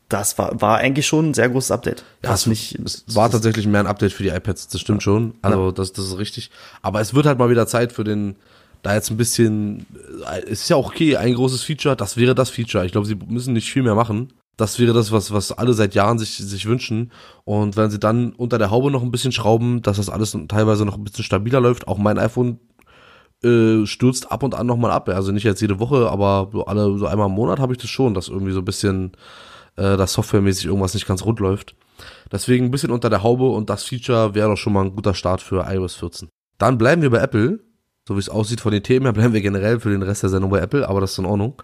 [0.08, 2.04] das war, war eigentlich schon ein sehr großes Update.
[2.22, 5.34] Ja, es, nicht, es war tatsächlich mehr ein Update für die iPads, das stimmt schon.
[5.42, 6.50] Also das, das ist richtig.
[6.82, 8.36] Aber es wird halt mal wieder Zeit für den,
[8.82, 9.86] da jetzt ein bisschen,
[10.30, 12.84] äh, es ist ja auch okay, ein großes Feature, das wäre das Feature.
[12.84, 14.32] Ich glaube, sie müssen nicht viel mehr machen.
[14.56, 17.10] Das wäre das, was, was alle seit Jahren sich, sich wünschen.
[17.44, 20.84] Und wenn sie dann unter der Haube noch ein bisschen schrauben, dass das alles teilweise
[20.84, 22.60] noch ein bisschen stabiler läuft, auch mein iPhone
[23.42, 25.08] äh, stürzt ab und an nochmal ab.
[25.08, 27.90] Also nicht jetzt jede Woche, aber so alle, so einmal im Monat habe ich das
[27.90, 29.12] schon, dass irgendwie so ein bisschen,
[29.76, 31.74] äh, dass softwaremäßig irgendwas nicht ganz rund läuft.
[32.30, 35.14] Deswegen ein bisschen unter der Haube und das Feature wäre doch schon mal ein guter
[35.14, 36.28] Start für iOS 14.
[36.58, 37.60] Dann bleiben wir bei Apple.
[38.06, 40.30] So wie es aussieht von den Themen her, bleiben wir generell für den Rest der
[40.30, 41.62] Sendung bei Apple, aber das ist in Ordnung.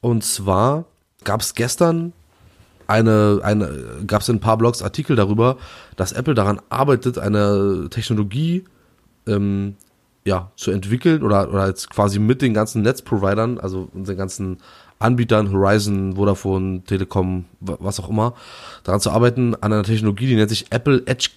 [0.00, 0.84] Und zwar
[1.24, 2.12] gab es gestern
[2.86, 3.70] eine, eine
[4.06, 5.56] gab es in ein paar Blogs Artikel darüber,
[5.96, 8.64] dass Apple daran arbeitet, eine Technologie
[9.26, 9.76] ähm,
[10.24, 14.58] ja, zu entwickeln oder, oder jetzt quasi mit den ganzen Netzprovidern, also unseren ganzen
[14.98, 18.34] Anbietern, Horizon, Vodafone, Telekom, wa- was auch immer,
[18.84, 21.30] daran zu arbeiten, an einer Technologie, die nennt sich Apple Edge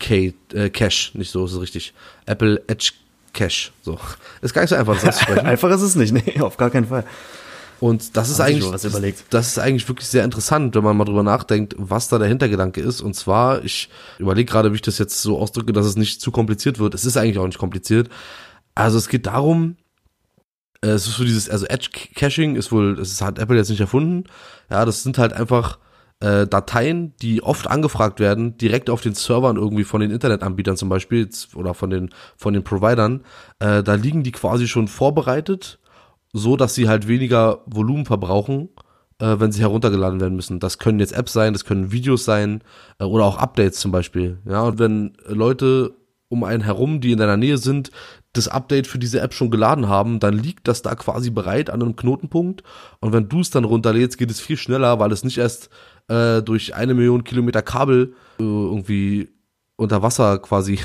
[0.54, 1.18] äh, Cache.
[1.18, 1.94] Nicht so, ist es richtig.
[2.28, 2.92] Apple Edge
[3.34, 3.72] Cache.
[3.82, 3.98] So.
[4.42, 5.46] Ist gar nicht so einfach, das auszusprechen.
[5.48, 7.06] einfach ist es nicht, nee, auf gar keinen Fall.
[7.80, 9.24] Und das ist Haben eigentlich, überlegt.
[9.32, 12.82] das ist eigentlich wirklich sehr interessant, wenn man mal drüber nachdenkt, was da der Hintergedanke
[12.82, 13.02] ist.
[13.02, 16.32] Und zwar, ich überlege gerade, wie ich das jetzt so ausdrücke, dass es nicht zu
[16.32, 16.94] kompliziert wird.
[16.94, 18.10] Es ist eigentlich auch nicht kompliziert.
[18.76, 19.78] Also es geht darum,
[20.82, 23.70] äh, es ist so dieses, also Edge Caching ist wohl, das ist, hat Apple jetzt
[23.70, 24.26] nicht erfunden.
[24.70, 25.80] Ja, das sind halt einfach
[26.22, 30.90] äh, Dateien, die oft angefragt werden, direkt auf den Servern irgendwie von den Internetanbietern zum
[30.90, 33.24] Beispiel oder von den von den Providern.
[33.60, 35.80] Äh, da liegen die quasi schon vorbereitet,
[36.36, 38.68] so dass sie halt weniger Volumen verbrauchen,
[39.20, 40.60] äh, wenn sie heruntergeladen werden müssen.
[40.60, 42.62] Das können jetzt Apps sein, das können Videos sein
[43.00, 44.40] äh, oder auch Updates zum Beispiel.
[44.46, 45.94] Ja, und wenn Leute
[46.28, 47.90] um einen herum, die in deiner Nähe sind,
[48.34, 51.82] das Update für diese App schon geladen haben, dann liegt das da quasi bereit an
[51.82, 52.64] einem Knotenpunkt.
[53.00, 55.70] Und wenn du es dann runterlädst, geht es viel schneller, weil es nicht erst
[56.10, 59.30] äh, durch eine Million Kilometer Kabel äh, irgendwie
[59.78, 60.80] unter Wasser quasi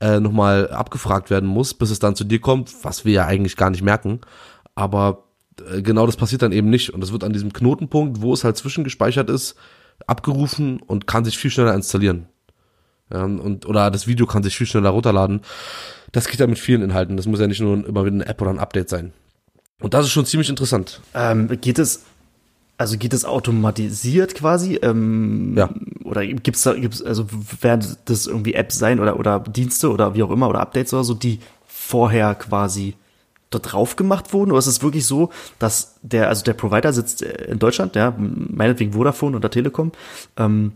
[0.00, 3.56] äh, nochmal abgefragt werden muss, bis es dann zu dir kommt, was wir ja eigentlich
[3.56, 4.20] gar nicht merken.
[4.74, 5.24] Aber
[5.70, 6.90] äh, genau das passiert dann eben nicht.
[6.90, 9.56] Und es wird an diesem Knotenpunkt, wo es halt zwischengespeichert ist,
[10.06, 12.26] abgerufen und kann sich viel schneller installieren.
[13.12, 15.42] Ja, und, oder das Video kann sich viel schneller runterladen.
[16.12, 17.16] Das geht ja mit vielen Inhalten.
[17.16, 19.12] Das muss ja nicht nur immer wieder eine App oder ein Update sein.
[19.80, 21.00] Und das ist schon ziemlich interessant.
[21.14, 22.04] Ähm, geht es,
[22.78, 24.76] also geht es automatisiert quasi?
[24.76, 25.70] Ähm, Ja.
[26.04, 27.26] Oder gibt's da, gibt's, also
[27.60, 31.04] werden das irgendwie Apps sein oder, oder Dienste oder wie auch immer oder Updates oder
[31.04, 32.94] so, die vorher quasi
[33.54, 34.50] dort drauf gemacht wurden?
[34.50, 38.14] Oder ist es wirklich so, dass der, also der Provider sitzt äh, in Deutschland, ja,
[38.18, 39.92] meinetwegen Vodafone oder Telekom,
[40.36, 40.72] ähm,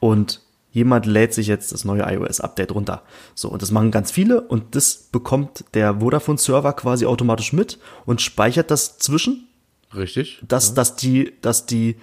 [0.00, 3.02] und jemand lädt sich jetzt das neue iOS-Update runter.
[3.34, 8.20] So, und das machen ganz viele und das bekommt der Vodafone-Server quasi automatisch mit und
[8.20, 9.48] speichert das zwischen
[9.94, 10.42] Richtig?
[10.46, 11.96] dass, dass die, dass die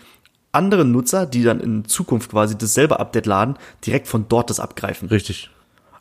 [0.52, 5.10] anderen Nutzer, die dann in Zukunft quasi dasselbe Update laden, direkt von dort das abgreifen.
[5.10, 5.50] Richtig.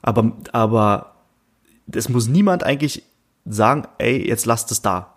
[0.01, 1.17] Aber, aber
[1.91, 3.03] es muss niemand eigentlich
[3.45, 5.11] sagen, ey, jetzt lasst es da.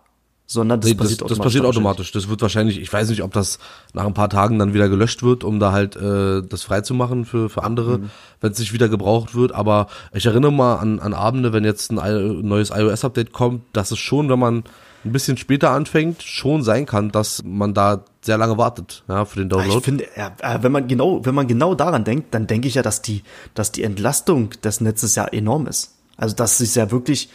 [0.50, 1.44] Sondern das Nee, das, passiert das automatisch.
[1.46, 2.12] passiert automatisch.
[2.14, 3.60] Das wird wahrscheinlich, ich weiß nicht, ob das
[3.94, 7.50] nach ein paar Tagen dann wieder gelöscht wird, um da halt äh, das freizumachen für,
[7.50, 8.10] für andere, Mhm.
[8.40, 9.52] wenn es nicht wieder gebraucht wird.
[9.54, 13.92] Aber ich erinnere mal an, an Abende, wenn jetzt ein I neues iOS-Update kommt, dass
[13.92, 14.64] es schon, wenn man
[15.04, 19.40] ein bisschen später anfängt, schon sein kann, dass man da sehr lange wartet, ja, für
[19.40, 19.78] den Download.
[19.80, 22.76] Ich finde, ja, äh, wenn man genau, wenn man genau daran denkt, dann denke ich
[22.76, 25.94] ja, dass die, dass die Entlastung des Netzes ja enorm ist.
[26.16, 27.30] Also, dass es ja wirklich,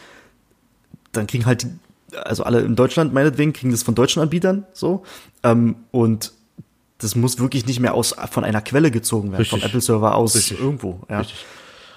[1.13, 5.03] dann kriegen halt, die, also alle in Deutschland meinetwegen kriegen das von deutschen Anbietern so,
[5.43, 6.33] ähm, und
[6.97, 9.69] das muss wirklich nicht mehr aus von einer Quelle gezogen werden, vom Richtig.
[9.71, 10.59] Apple-Server aus Richtig.
[10.59, 11.01] irgendwo.
[11.09, 11.19] Ja.
[11.19, 11.45] Richtig.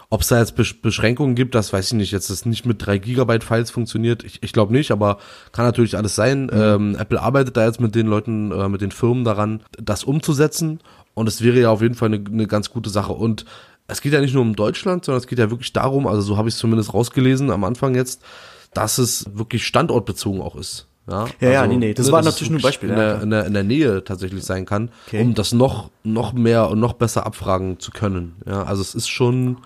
[0.08, 2.12] Ob es da jetzt Besch Beschränkungen gibt, das weiß ich nicht.
[2.12, 4.22] Jetzt ist nicht mit 3 Gigabyte Files funktioniert.
[4.22, 5.18] Ich, ich glaube nicht, aber
[5.50, 6.48] kann natürlich alles sein.
[6.52, 10.78] Ähm, Apple arbeitet da jetzt mit den Leuten, äh, mit den Firmen daran, das umzusetzen.
[11.14, 13.12] Und es wäre ja auf jeden Fall eine, eine ganz gute Sache.
[13.12, 13.44] Und
[13.88, 16.36] es geht ja nicht nur um Deutschland, sondern es geht ja wirklich darum, also so
[16.36, 18.22] habe ich es zumindendest rausgelesen am Anfang jetzt,
[18.76, 20.86] dass es wirklich standortbezogen auch ist.
[21.08, 23.02] Ja, Ja, ja, also, nee, nee, das ne, war natürlich nur ein Beispiel, In ja,
[23.14, 25.22] der, in, der, in der Nähe tatsächlich sein kann, Okay.
[25.22, 28.34] um das noch, noch mehr und noch besser abfragen zu können.
[28.44, 29.58] Ja, also es ist schon,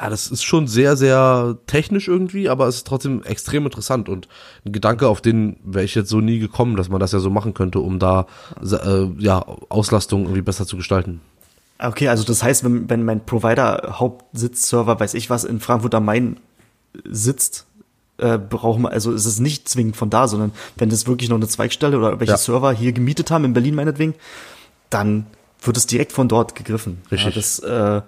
[0.00, 4.28] ja, das ist schon sehr, sehr technisch irgendwie, aber es ist trotzdem extrem interessant und
[4.64, 7.30] ein Gedanke, auf den wäre ich jetzt so nie gekommen, dass man das ja so
[7.30, 8.26] machen könnte, um da
[8.62, 11.20] äh, ja Auslastung irgendwie besser zu gestalten.
[11.80, 16.04] Okay, also das heißt, wenn, wenn mein Provider Hauptsitzserver, weiß ich was, in Frankfurt am
[16.04, 16.36] Main
[17.04, 17.66] sitzt,
[18.20, 21.36] äh, brauchen wir, also ist es nicht zwingend von da, sondern wenn das wirklich noch
[21.36, 22.38] eine Zweigstelle oder welche Ja.
[22.38, 24.14] Server hier gemietet haben, in Berlin meinetwegen,
[24.90, 25.26] dann
[25.62, 27.02] wird es direkt von dort gegriffen.
[27.10, 27.34] Richtig.
[27.34, 28.02] Ja, das, äh,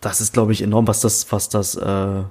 [0.00, 2.22] das ist, glaube ich, enorm, was das, was das, äh,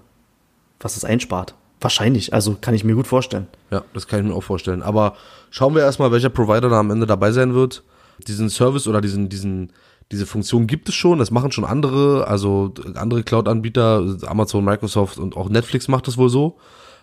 [0.80, 1.56] was das einspart.
[1.80, 3.48] Wahrscheinlich, also kann ich mir gut vorstellen.
[3.72, 4.84] Ja, das kann ich mir auch vorstellen.
[4.84, 5.16] Aber
[5.50, 7.84] schauen wir erstmal, welcher Provider da am Ende dabei sein wird.
[8.28, 9.72] Diesen Service oder diesen, diesen,
[10.12, 15.38] diese Funktion gibt es schon, das machen schon andere, also andere Cloud-Anbieter, Amazon, Microsoft und
[15.38, 16.58] auch Netflix macht das wohl so,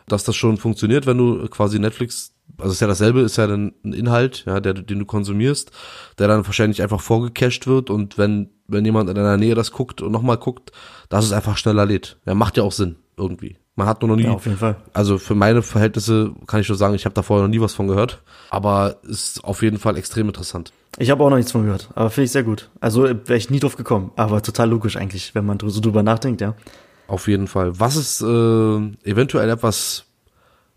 [0.07, 3.73] dass das schon funktioniert, wenn du quasi Netflix, also ist ja dasselbe, ist ja dann
[3.85, 5.71] ein Inhalt, ja, der, den du konsumierst,
[6.19, 10.01] der dann wahrscheinlich einfach vorgecached wird und wenn, wenn jemand in deiner Nähe das guckt
[10.03, 10.73] und nochmal guckt,
[11.09, 12.19] dass es einfach schneller lädt.
[12.27, 13.57] Ja, macht ja auch Sinn, irgendwie.
[13.77, 14.77] Man hat nur noch nie, Ja, auf jeden Fall.
[14.93, 17.75] also für meine Verhältnisse kann ich schon sagen, ich habe da vorher noch nie was
[17.75, 18.23] von gehört.
[18.51, 20.73] Aber ist auf jeden Fall extrem interessant.
[21.01, 22.71] Ich habe auch noch nichts von gehört, aber finde ich sehr gut.
[22.81, 26.41] Also wäre ich nie drauf gekommen, aber total logisch eigentlich, wenn man so drüber nachdenkt,
[26.41, 26.55] ja.
[27.07, 27.79] Auf jeden Fall.
[27.79, 30.05] Was ist äh, eventuell etwas,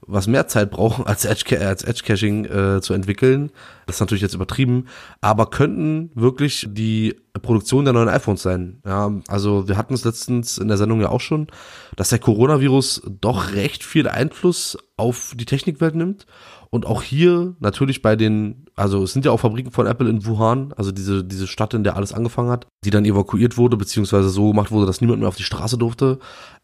[0.06, 3.52] was mehr Zeit braucht, als Edge, als Edge Caching äh, zu entwickeln?
[3.86, 4.88] Das ist natürlich jetzt übertrieben,
[5.22, 8.82] aber könnten wirklich die Produktion der neuen iPhones sein.
[8.86, 11.48] Ja, also wir hatten es letztens in der Sendung ja auch schon,
[11.96, 16.26] dass der Coronavirus doch recht viel Einfluss auf die Technikwelt nimmt.
[16.74, 20.26] Und auch hier natürlich bei den, also es sind ja auch Fabriken von Apple in
[20.26, 24.30] Wuhan, also diese, diese Stadt, in der alles angefangen hat, die dann evakuiert wurde, beziehungsweise
[24.30, 26.20] so gemacht wurde, dass niemand mehr auf die Straße durfte.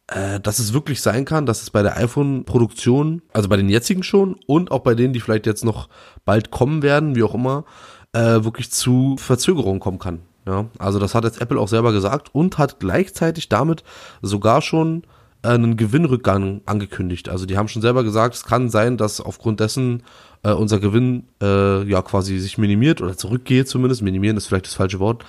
[0.08, 4.04] Äh, dass es wirklich sein kann, dass es bei der iPhone-Produktion, also bei den jetzigen
[4.04, 5.90] schon und auch bei denen, die vielleicht jetzt noch
[6.24, 7.66] bald kommen werden, wie auch immer,
[8.14, 10.20] äh, wirklich zu Verzögerungen kommen kann.
[10.46, 13.84] Ja, also das hat jetzt Apple auch selber gesagt und hat gleichzeitig damit
[14.22, 15.04] sogar schon
[15.44, 17.28] äh, einen Gewinnrückgang angekündigt.
[17.28, 20.04] Also die haben schon selber gesagt, es kann sein, dass aufgrund dessen
[20.42, 24.02] äh, unser Gewinn äh, ja quasi sich minimiert oder zurückgeht zumindest.
[24.02, 25.26] Minimieren ist vielleicht das falsche Wort.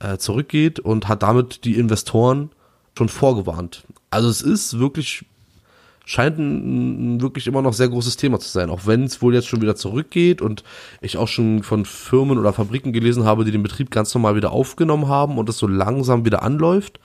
[0.00, 2.50] Äh, zurückgeht und hat damit die Investoren
[2.98, 3.84] schon vorgewarnt.
[4.10, 5.24] Also es ist wirklich
[6.04, 9.46] scheint ein, wirklich immer noch sehr großes Thema zu sein, auch wenn es wohl jetzt
[9.46, 10.64] schon wieder zurückgeht und
[11.02, 14.50] ich auch schon von Firmen oder Fabriken gelesen habe, die den Betrieb ganz normal wieder
[14.52, 16.98] aufgenommen haben und es so langsam wieder anläuft.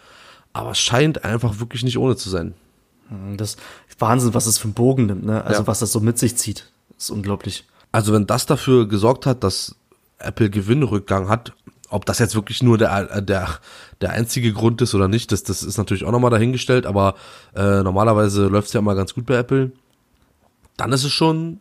[0.55, 2.53] aber es scheint einfach wirklich nicht ohne zu sein.
[3.37, 3.57] Das
[3.89, 5.43] ist Wahnsinn, was es für einen Bogen nimmt, ne?
[5.43, 5.67] Also Ja.
[5.67, 6.71] was das so mit sich zieht.
[6.95, 7.65] Das ist unglaublich.
[7.91, 9.75] Also wenn das dafür gesorgt hat, dass
[10.19, 11.53] Apple Gewinnrückgang hat,
[11.93, 13.47] ob das jetzt wirklich nur der, äh, der,
[14.01, 17.15] der einzige Grund ist oder nicht, das, das ist natürlich auch nochmal dahingestellt, aber
[17.55, 19.71] äh, normalerweise läuft es ja immer ganz gut bei Apple.
[20.75, 21.59] Dann ist es schon,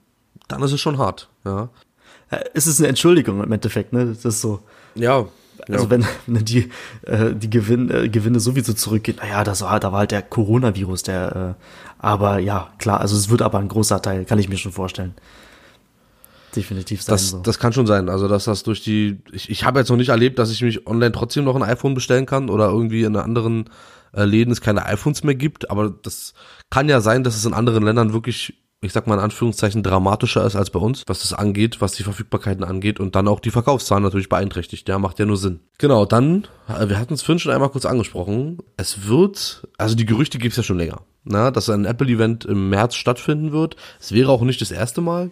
[0.49, 1.68] dann ist es schon hart, ja.
[2.31, 4.07] Ja, Es ist eine Entschuldigung im Endeffekt, ne?
[4.07, 4.61] Das ist so.
[4.95, 6.71] Ja, Also wenn, wenn die,
[7.03, 11.03] äh, die Gewinn, äh, Gewinne sowieso zurückgehen, naja, das war, da war halt der Coronavirus,
[11.03, 11.64] der, äh,
[11.99, 15.14] aber ja, klar, also es wird aber ein großer Teil, kann ich mir schon vorstellen.
[16.54, 17.38] Definitiv sein Das, so.
[17.40, 18.08] das kann schon sein.
[18.08, 19.22] Also, dass das durch die.
[19.32, 21.94] Ich, ich habe jetzt noch nicht erlebt, dass ich mich online trotzdem noch ein iPhone
[21.94, 23.70] bestellen kann oder irgendwie in anderen
[24.14, 25.70] äh, Läden es keine iPhones mehr gibt.
[25.70, 26.34] Aber das
[26.70, 30.44] kann ja sein, dass es in anderen Ländern wirklich, ich sag mal in Anführungszeichen, dramatischer
[30.44, 33.50] ist als bei uns, was das angeht, was die Verfügbarkeiten angeht und dann auch die
[33.50, 34.88] Verkaufszahlen natürlich beeinträchtigt.
[34.88, 35.60] Ja, macht ja nur Sinn.
[35.78, 38.58] Genau, dann, äh, wir hatten es vorhin schon einmal kurz angesprochen.
[38.76, 41.00] Es wird, also die Gerüchte gibt es ja schon länger.
[41.24, 43.76] Na, dass ein Apple-Event im März stattfinden wird.
[44.00, 45.30] Es wäre auch nicht das erste Mal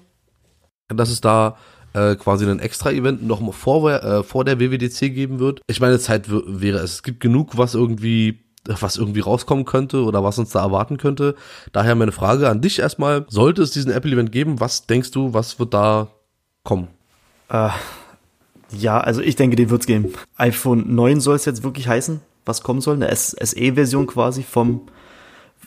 [0.94, 1.56] dass es da
[1.92, 5.60] äh, quasi ein Extra-Event noch mal vor, äh, vor der WWDC geben wird.
[5.66, 6.94] Ich meine, Zeit wäre es.
[6.94, 11.34] Es gibt genug, was irgendwie was irgendwie rauskommen könnte oder was uns da erwarten könnte.
[11.72, 15.58] Daher meine Frage an dich erstmal, sollte es diesen Apple-Event geben, was denkst du, was
[15.58, 16.08] wird da
[16.62, 16.88] kommen?
[17.48, 17.70] Äh,
[18.70, 20.12] ja, also ich denke, den wird's geben.
[20.36, 24.82] iPhone 9 soll es jetzt wirklich heißen, was kommen soll, eine SE-Version quasi vom,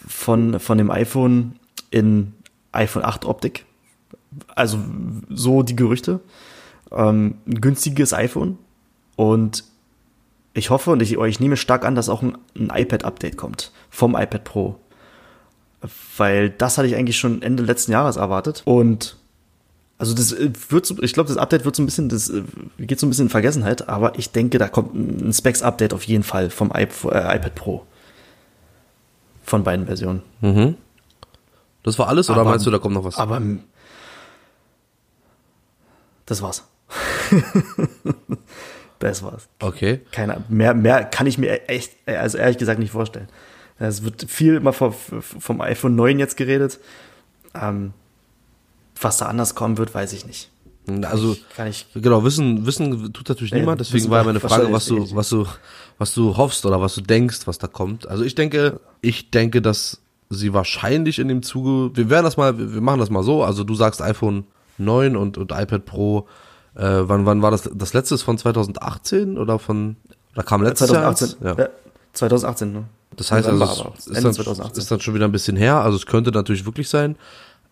[0.07, 1.55] von, von dem iPhone
[1.89, 2.33] in
[2.71, 3.65] iPhone 8 Optik.
[4.55, 4.77] Also
[5.29, 6.19] so die Gerüchte.
[6.91, 8.57] Ähm, ein günstiges iPhone.
[9.15, 9.63] Und
[10.53, 14.15] ich hoffe und ich, ich nehme stark an, dass auch ein, ein iPad-Update kommt vom
[14.15, 14.75] iPad Pro.
[16.17, 18.61] Weil das hatte ich eigentlich schon Ende letzten Jahres erwartet.
[18.65, 19.17] Und
[19.97, 22.43] also das äh, wird so, ich glaube, das Update wird so ein bisschen, das äh,
[22.79, 26.23] geht so ein bisschen in Vergessenheit, aber ich denke, da kommt ein Specs-Update auf jeden
[26.23, 27.85] Fall vom iP äh, iPad Pro.
[29.43, 30.21] Von beiden Versionen.
[30.41, 30.75] Mhm.
[31.83, 33.17] Das war alles oder Aber- meinst du, da kommt noch was?
[33.17, 33.41] Aber
[36.25, 36.63] das war's.
[38.99, 39.47] das war's.
[39.59, 40.01] Okay.
[40.11, 43.29] Keine, mehr, mehr kann ich mir echt, also ehrlich gesagt nicht vorstellen.
[43.79, 46.79] Es wird viel immer vom, vom iPhone 9 jetzt geredet.
[47.53, 47.93] Ähm,
[48.99, 50.49] was da anders kommen wird, weiß ich nicht.
[51.03, 54.71] Also Kann ich, Genau, wissen, wissen tut natürlich Nee, niemand, deswegen war ja meine Frage,
[54.71, 55.45] was du, was du,
[55.97, 58.07] was du hoffst oder was du denkst, was da kommt.
[58.07, 62.57] Also ich denke, ich denke, dass sie wahrscheinlich in dem Zuge, wir werden das mal,
[62.57, 64.45] wir machen das mal so, also du sagst iPhone
[64.77, 66.27] 9 und, und iPad Pro,
[66.75, 69.97] äh, wann, wann war das, das letzte ist von 2018 oder von,
[70.33, 71.45] oder kam letztes 2018.
[71.45, 71.57] Jahr?
[71.57, 71.63] Ja.
[71.65, 71.69] Ja,
[72.13, 72.83] 2018, ne?
[73.15, 74.81] Das heißt also, November, es aber ist dann, 2018.
[74.81, 75.81] ist dann schon wieder ein bisschen her.
[75.81, 77.15] Also es könnte natürlich wirklich sein.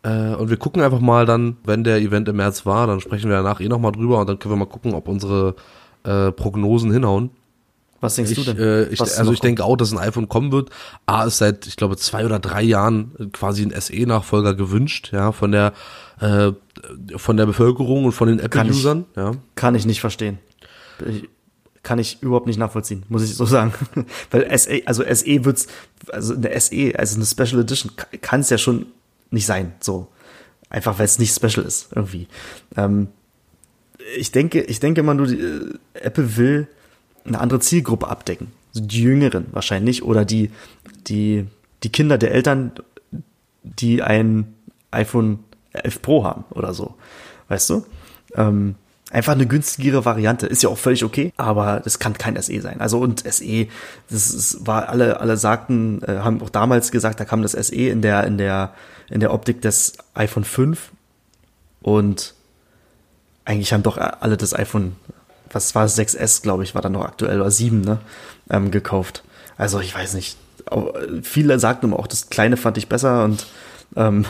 [0.03, 3.29] Äh, und wir gucken einfach mal dann, wenn der Event im März war, dann sprechen
[3.29, 5.55] wir danach eh nochmal drüber und dann können wir mal gucken, ob unsere
[6.03, 7.31] äh, Prognosen hinhauen.
[7.99, 8.57] Was denkst Ich, du denn?
[8.57, 10.71] äh, ich, also ich denke auch, dass ein iPhone kommen wird.
[11.05, 15.51] A ist seit, ich glaube, zwei oder drei Jahren quasi ein SE-Nachfolger gewünscht, ja, von
[15.51, 15.73] der
[16.21, 16.53] äh,
[17.15, 19.05] von der Bevölkerung und von den Apple-Usern.
[19.15, 19.33] Ja.
[19.55, 20.39] Kann ich nicht verstehen.
[21.05, 21.27] Ich,
[21.83, 23.73] kann ich überhaupt nicht nachvollziehen, muss ich so sagen.
[24.29, 25.67] Weil SE, also SE wird's,
[26.11, 28.85] also eine SE, also eine Special Edition, kann es ja schon
[29.31, 30.07] nicht sein, so.
[30.69, 32.27] Einfach weil es nicht special ist, irgendwie.
[32.77, 33.09] Ähm,
[34.15, 36.67] ich denke, ich denke immer nur, die, äh, Apple will
[37.25, 38.53] eine andere Zielgruppe abdecken.
[38.73, 40.49] Also die Jüngeren wahrscheinlich oder die,
[41.07, 41.45] die,
[41.83, 42.71] die Kinder der Eltern,
[43.63, 44.53] die ein
[44.91, 45.39] iPhone
[45.73, 46.95] 11 Pro haben oder so.
[47.47, 47.85] Weißt du?
[48.35, 48.75] Ähm,
[49.11, 50.47] einfach eine günstigere Variante.
[50.47, 52.81] Ist ja auch völlig okay, aber das kann kein SE sein.
[52.81, 53.67] Also und SE,
[54.09, 57.75] das ist, war alle, alle sagten, äh, haben auch damals gesagt, da kam das SE
[57.75, 58.73] in der, in der,
[59.09, 60.91] in der Optik des iPhone 5
[61.81, 62.33] und
[63.43, 64.95] eigentlich haben doch alle das iPhone,
[65.51, 67.99] was war es, 6S, glaube ich, war dann noch aktuell, oder 7, ne,
[68.49, 69.23] ähm, gekauft.
[69.57, 70.37] Also ich weiß nicht.
[71.23, 73.47] Viele sagten immer auch, das kleine fand ich besser und
[73.95, 74.25] ähm,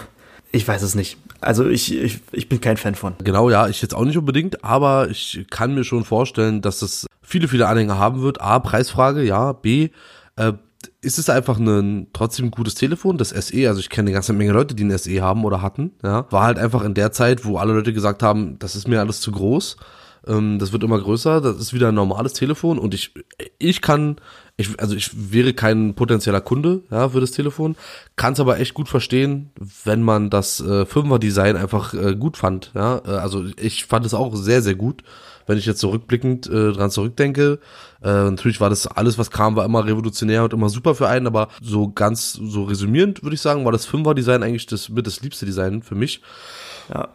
[0.52, 1.18] ich weiß es nicht.
[1.42, 3.16] Also ich, ich, ich bin kein Fan von.
[3.24, 7.08] Genau, ja, ich jetzt auch nicht unbedingt, aber ich kann mir schon vorstellen, dass es
[7.22, 8.40] viele, viele Anhänger haben wird.
[8.42, 9.52] A, Preisfrage, ja.
[9.54, 9.90] B,
[10.36, 10.54] äh,
[11.02, 14.52] ist es einfach ein trotzdem gutes Telefon, das SE, also ich kenne eine ganze Menge
[14.52, 16.26] Leute, die ein SE haben oder hatten, ja.
[16.30, 19.20] War halt einfach in der Zeit, wo alle Leute gesagt haben, das ist mir alles
[19.20, 19.78] zu groß.
[20.28, 23.14] Ähm, das wird immer größer, das ist wieder ein normales Telefon und ich,
[23.58, 24.18] ich kann,
[24.56, 27.76] ich, also ich wäre kein potenzieller Kunde, ja, für das Telefon,
[28.16, 29.52] kann es aber echt gut verstehen,
[29.84, 34.14] wenn man das äh, Fünfer-Design einfach äh, gut fand, ja, äh, also ich fand es
[34.14, 35.04] auch sehr, sehr gut,
[35.48, 37.60] wenn ich jetzt zurückblickend äh, dran zurückdenke,
[38.04, 41.26] äh, natürlich war das alles, was kam, war immer revolutionär und immer super für einen,
[41.26, 45.22] aber so ganz, so resümierend würde ich sagen, war das Fünfer-Design eigentlich das mit das
[45.22, 46.22] liebste Design für mich.
[46.94, 47.10] Ja.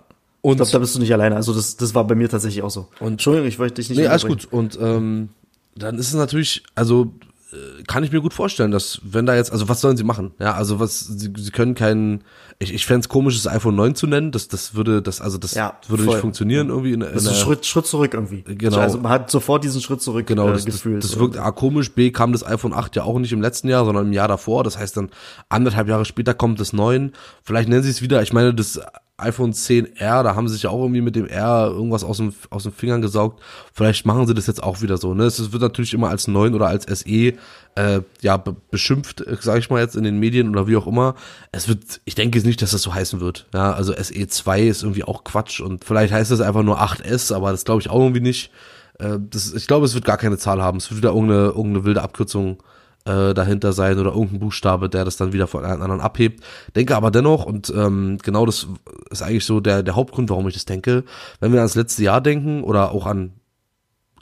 [0.47, 1.35] Und Ich glaube, da bist du nicht alleine.
[1.37, 2.89] Also das, das war bei mir tatsächlich auch so.
[3.01, 4.47] Und- Entschuldigung, ich wollte dich nicht Nee, alles gut.
[4.51, 5.31] Und ähm,
[5.77, 7.13] dann ist es natürlich, also
[7.53, 10.33] äh, kann ich mir gut vorstellen, dass wenn da jetzt, also was sollen sie machen?
[10.39, 12.23] Ja, also was, sie, sie können keinen,
[12.61, 15.37] ich, ich fände es komisch, das iPhone 9 zu nennen, das, das würde, das, also
[15.37, 16.15] das Ja, würde voll.
[16.15, 16.93] nicht funktionieren irgendwie.
[16.93, 18.43] In, in Das ist ein Schritt, Schritt zurück irgendwie.
[18.43, 18.79] Genau.
[18.79, 21.03] Also man hat sofort diesen Schritt zurück Genau, äh, das, gefühlt.
[21.03, 23.69] das, das wirkt A komisch, B kam das iPhone 8 ja auch nicht im letzten
[23.69, 24.63] Jahr, sondern im Jahr davor.
[24.65, 25.11] Das heißt dann
[25.49, 27.13] anderthalb Jahre später kommt das 9.
[27.43, 28.81] Vielleicht nennen sie es wieder, ich meine, das
[29.19, 32.35] iPhone 10R, da haben sie sich ja auch irgendwie mit dem R irgendwas aus, dem,
[32.51, 33.43] aus den Fingern gesaugt.
[33.73, 35.15] Vielleicht machen sie das jetzt auch wieder so.
[35.15, 35.25] Ne?
[35.25, 37.33] Es wird natürlich immer als 9 oder als SE
[37.77, 41.15] äh, ja, be beschimpft, sage ich mal jetzt in den Medien oder wie auch immer.
[41.51, 43.47] Es wird, ich denke nicht, dass das so heißen wird.
[43.55, 47.53] Ja, also SE2 ist irgendwie auch Quatsch und vielleicht heißt das einfach nur 8S, aber
[47.53, 48.51] das glaube ich auch irgendwie nicht.
[48.99, 50.77] Äh, das, ich glaube, es wird gar keine Zahl haben.
[50.79, 52.59] Es wird wieder irgendeine, irgendeine wilde Abkürzung
[53.07, 56.45] äh, dahinter sein oder irgendein Buchstabe, der das dann wieder von einem anderen abhebt.
[56.75, 58.67] Denke aber dennoch, und ähm, genau das
[59.11, 61.05] ist eigentlich so der, der Hauptgrund, warum ich das denke,
[61.41, 63.33] wenn wir ans letzte Jahr denken oder auch an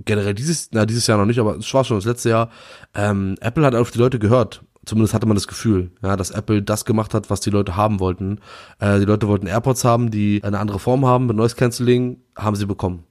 [0.04, 2.50] generell dieses, na dieses Jahr noch nicht, aber es war schon das letzte Jahr,
[2.94, 4.62] ähm, Apple hat auf die Leute gehört.
[4.84, 8.00] Zumindest hatte man das Gefühl, ja, dass Apple das gemacht hat, was die Leute haben
[8.00, 8.40] wollten.
[8.80, 12.54] Äh, die Leute wollten AirPods haben, die eine andere Form haben mit Noise Cancelling, haben
[12.54, 13.04] sie bekommen.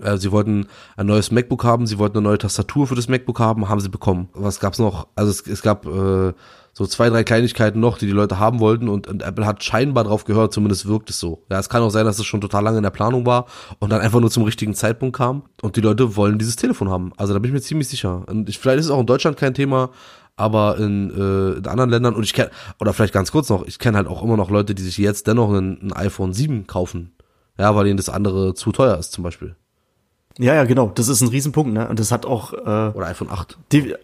[0.00, 3.38] Äh, sie wollten ein neues MacBook haben, sie wollten eine neue Tastatur für das MacBook
[3.38, 4.28] haben, haben sie bekommen.
[4.32, 5.08] Was gab's noch?
[5.14, 6.32] Also es, es gab äh,
[6.72, 10.04] so zwei, drei Kleinigkeiten noch, die die Leute haben wollten und, und Apple hat scheinbar
[10.04, 11.44] drauf gehört, zumindest wirkt es so.
[11.50, 13.46] Ja, es kann auch sein, dass es schon total lange in der Planung war
[13.78, 17.12] und dann einfach nur zum richtigen Zeitpunkt kam und die Leute wollen dieses Telefon haben.
[17.18, 18.24] Also da bin ich mir ziemlich sicher.
[18.26, 19.90] Und ich, vielleicht ist es auch in Deutschland kein Thema,
[20.36, 22.50] aber in, äh, in anderen Ländern und ich kenne,
[22.80, 25.26] oder vielleicht ganz kurz noch, ich kenne halt auch immer noch Leute, die sich jetzt
[25.26, 27.14] dennoch ein, ein iPhone 7 kaufen.
[27.58, 29.56] Ja, weil ihnen das andere zu teuer ist zum Beispiel.
[30.38, 30.90] Ja, ja, genau.
[30.94, 31.88] Das ist ein Riesenpunkt, ne?
[31.88, 33.58] Und das hat auch, äh, Oder iPhone 8.
[33.70, 33.96] die, äh,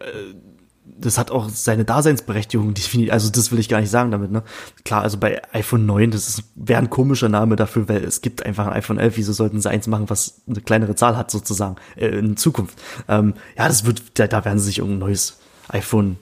[1.00, 3.12] das hat auch seine Daseinsberechtigung, definitiv.
[3.12, 4.42] Also das will ich gar nicht sagen damit, ne?
[4.84, 8.44] Klar, also bei iPhone 9, das ist, wäre ein komischer Name dafür, weil es gibt
[8.44, 9.16] einfach ein iPhone 11.
[9.16, 12.78] Wieso sollten sie eins machen, was eine kleinere Zahl hat, sozusagen, äh, in Zukunft?
[13.08, 15.38] Ähm, ja, das wird, da, da werden sie sich irgendein neues
[15.68, 16.16] iPhone,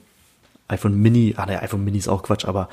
[0.67, 2.69] iPhone Mini, ah, ne, iPhone Mini ist auch Quatsch, aber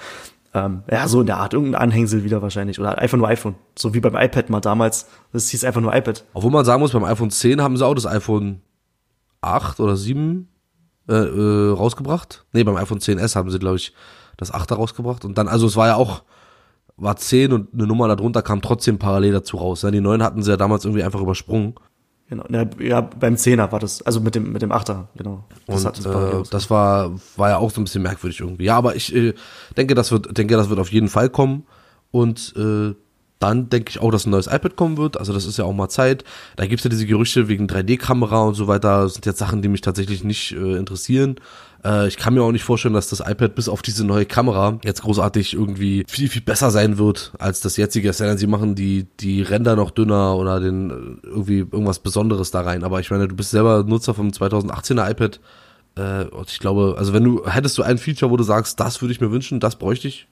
[0.54, 2.78] ähm, ja, so in der Art, irgendein Anhängsel wieder wahrscheinlich.
[2.78, 3.56] Oder einfach nur iPhone.
[3.76, 5.08] So wie beim iPad mal damals.
[5.32, 6.24] Das hieß einfach nur iPad.
[6.32, 8.62] Obwohl man sagen muss, beim iPhone 10 haben sie auch das iPhone
[9.40, 10.48] 8 oder 7
[11.08, 12.44] äh, äh, rausgebracht.
[12.52, 13.92] Nee, beim iPhone 10s haben sie, glaube ich,
[14.36, 15.24] das 8er rausgebracht.
[15.24, 16.22] Und dann, also es war ja auch,
[16.96, 19.82] war 10 und eine Nummer darunter kam trotzdem parallel dazu raus.
[19.82, 21.74] Ja, die neuen hatten sie ja damals irgendwie einfach übersprungen.
[22.30, 22.44] Genau.
[22.80, 25.44] Ja, beim Zehner war das, also mit dem, mit dem Achter, genau.
[25.66, 28.64] Das Und äh, das war, war ja auch so ein bisschen merkwürdig irgendwie.
[28.64, 29.34] Ja, aber ich äh,
[29.76, 31.66] denke, das wird, denke, das wird auf jeden Fall kommen.
[32.10, 32.94] Und äh,
[33.40, 35.18] dann denke ich auch, dass ein neues iPad kommen wird.
[35.18, 36.24] Also das ist ja auch mal Zeit.
[36.56, 39.02] Da gibt's ja diese Gerüchte wegen 3D-Kamera und so weiter.
[39.02, 41.36] Das sind jetzt Sachen, die mich tatsächlich nicht äh, interessieren.
[41.84, 44.78] Äh, ich kann mir auch nicht vorstellen, dass das iPad bis auf diese neue Kamera
[44.84, 48.08] jetzt großartig irgendwie viel, viel besser sein wird als das jetzige.
[48.08, 51.98] Es sei denn, sie machen die, die Ränder noch dünner oder den äh, irgendwie irgendwas
[51.98, 52.84] Besonderes da rein.
[52.84, 55.40] Aber ich meine, du bist selber Nutzer vom 2018er iPad.
[55.96, 59.02] Äh, und ich glaube, also wenn du, hättest du ein Feature, wo du sagst, das
[59.02, 60.26] würde ich mir wünschen, das bräuchte ich.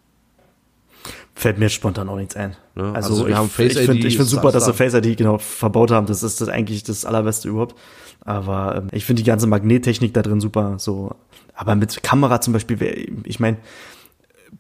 [1.35, 2.57] Fällt mir spontan auch nichts ein.
[2.77, 4.75] Ja, also, also wir ich, haben Face ich finde find super, dass sie.
[4.75, 6.07] Face ID genau verbaut haben.
[6.07, 7.75] Das ist das eigentlich das allerbeste überhaupt.
[8.21, 10.79] Aber ähm, ich finde die ganze Magnettechnik da drin super.
[10.79, 11.15] So,
[11.55, 13.57] aber mit Kamera zum Beispiel, ich meine,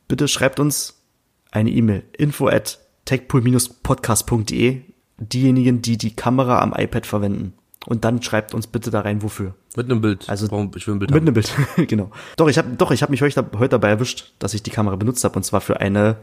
[0.08, 1.02] bitte schreibt uns
[1.50, 4.80] eine E-Mail info at techpool-podcast.de
[5.18, 7.54] diejenigen, die die Kamera am iPad verwenden.
[7.86, 9.54] Und dann schreibt uns bitte da rein, wofür.
[9.76, 10.28] Mit einem Bild.
[10.28, 11.28] Also Warum, ich will ein Bild Mit haben.
[11.28, 11.52] einem Bild,
[11.88, 12.10] genau.
[12.36, 14.96] Doch, ich habe doch, ich habe mich heute, heute dabei erwischt, dass ich die Kamera
[14.96, 16.16] benutzt habe und zwar für eine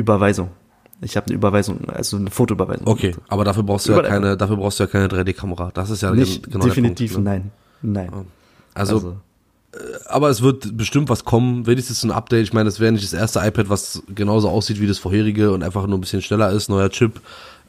[0.00, 0.50] Überweisung.
[1.02, 2.86] Ich habe eine Überweisung, also eine Fotoüberweisung.
[2.86, 5.70] Okay, aber dafür brauchst du ja Über- keine, dafür brauchst du ja keine 3D-Kamera.
[5.72, 7.50] Das ist ja Nicht gen- genau definitiv, Punkt, ne?
[7.82, 8.26] nein, nein.
[8.74, 9.16] Also,
[10.06, 12.42] aber es wird bestimmt was kommen, wenigstens ein Update.
[12.42, 15.62] Ich meine, das wäre nicht das erste iPad, was genauso aussieht wie das vorherige und
[15.62, 17.20] einfach nur ein bisschen schneller ist, neuer Chip,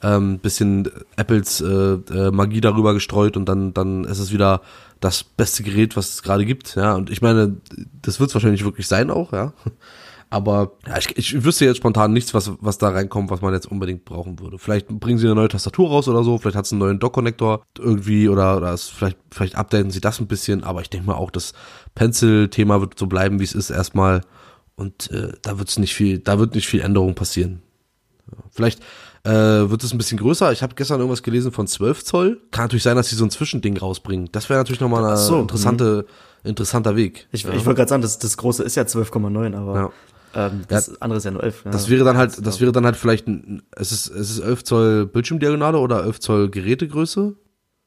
[0.03, 4.61] ähm, bisschen Apples äh, äh, Magie darüber gestreut und dann dann ist es wieder
[4.99, 6.75] das beste Gerät, was es gerade gibt.
[6.75, 7.55] Ja, und ich meine,
[8.01, 9.53] das wird es wahrscheinlich wirklich sein auch, ja.
[10.31, 13.69] Aber ja, ich, ich wüsste jetzt spontan nichts, was, was da reinkommt, was man jetzt
[13.69, 14.57] unbedingt brauchen würde.
[14.57, 17.63] Vielleicht bringen sie eine neue Tastatur raus oder so, vielleicht hat es einen neuen Dock-Connector
[17.77, 21.15] irgendwie oder, oder es, vielleicht, vielleicht updaten sie das ein bisschen, aber ich denke mal
[21.15, 21.51] auch, das
[21.95, 24.21] Pencil-Thema wird so bleiben, wie es ist erstmal.
[24.75, 27.61] Und äh, da wird's nicht viel, da wird nicht viel Änderung passieren.
[28.31, 28.79] Ja, vielleicht
[29.25, 30.53] äh, wird es ein bisschen größer.
[30.53, 32.41] Ich habe gestern irgendwas gelesen von 12 Zoll.
[32.51, 34.29] Kann natürlich sein, dass sie so ein Zwischending rausbringen.
[34.31, 36.05] Das wäre natürlich nochmal ein Ach so, interessante,
[36.45, 37.27] interessanter Weg.
[37.33, 37.49] Ich, ja.
[37.49, 39.91] ich wollte gerade sagen, das, das große ist ja 12,9, aber
[40.35, 41.65] ähm, das andere ist ja nur 11.
[41.65, 41.71] Ja.
[41.71, 44.63] Das wäre dann halt, das wäre dann halt vielleicht, ein, es ist, es ist 11
[44.63, 47.35] Zoll Bildschirmdiagonale oder 11 Zoll Gerätegröße.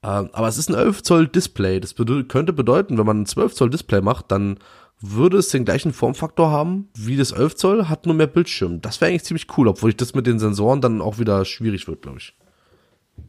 [0.02, 1.80] Ähm, aber es ist ein 11 Zoll Display.
[1.80, 4.58] Das bedeu könnte bedeuten, wenn man ein 12 Zoll Display macht, dann
[5.00, 8.80] würde es den gleichen Formfaktor haben wie das 11 Zoll, hat nur mehr Bildschirm.
[8.80, 11.88] Das wäre eigentlich ziemlich cool, obwohl ich das mit den Sensoren dann auch wieder schwierig
[11.88, 12.34] wird, glaube ich.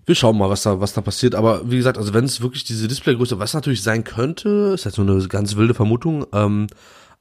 [0.05, 1.36] Wir schauen mal, was da, was da passiert.
[1.36, 4.97] Aber wie gesagt, also wenn es wirklich diese Displaygröße, was natürlich sein könnte, ist jetzt
[4.97, 6.68] nur eine ganz wilde Vermutung, ähm,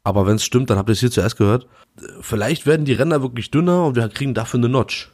[0.04, 1.66] aber wenn es stimmt, dann habt ihr es hier zuerst gehört.
[2.20, 5.10] Vielleicht werden die Ränder wirklich dünner und wir kriegen dafür eine Notch.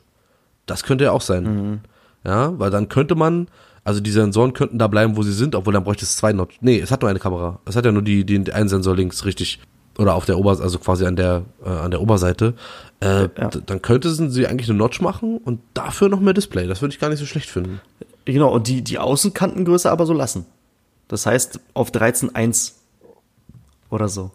[0.67, 1.45] Das könnte ja auch sein.
[1.45, 1.81] Mhm.
[2.25, 3.49] Ja, weil dann könnte man,
[3.85, 6.59] also die Sensoren könnten da bleiben, wo sie sind, obwohl dann bräuchte es zwei Notch.
[6.61, 7.61] Nee, es hat nur eine Kamera.
[7.65, 9.61] Es hat ja nur die, die einen Sensor links, richtig.
[9.97, 12.55] Oder auf der Ober, also quasi an der, äh, an der Oberseite.
[13.01, 13.49] Äh, ja.
[13.67, 16.67] Dann könnte sie eigentlich eine Notch machen und dafür noch mehr Display.
[16.67, 17.81] Das würde ich gar nicht so schlecht finden.
[18.25, 20.47] Genau, und die, die Außenkantengröße aber so lassen.
[21.09, 22.73] Das heißt, auf 13,1
[23.89, 24.31] oder so.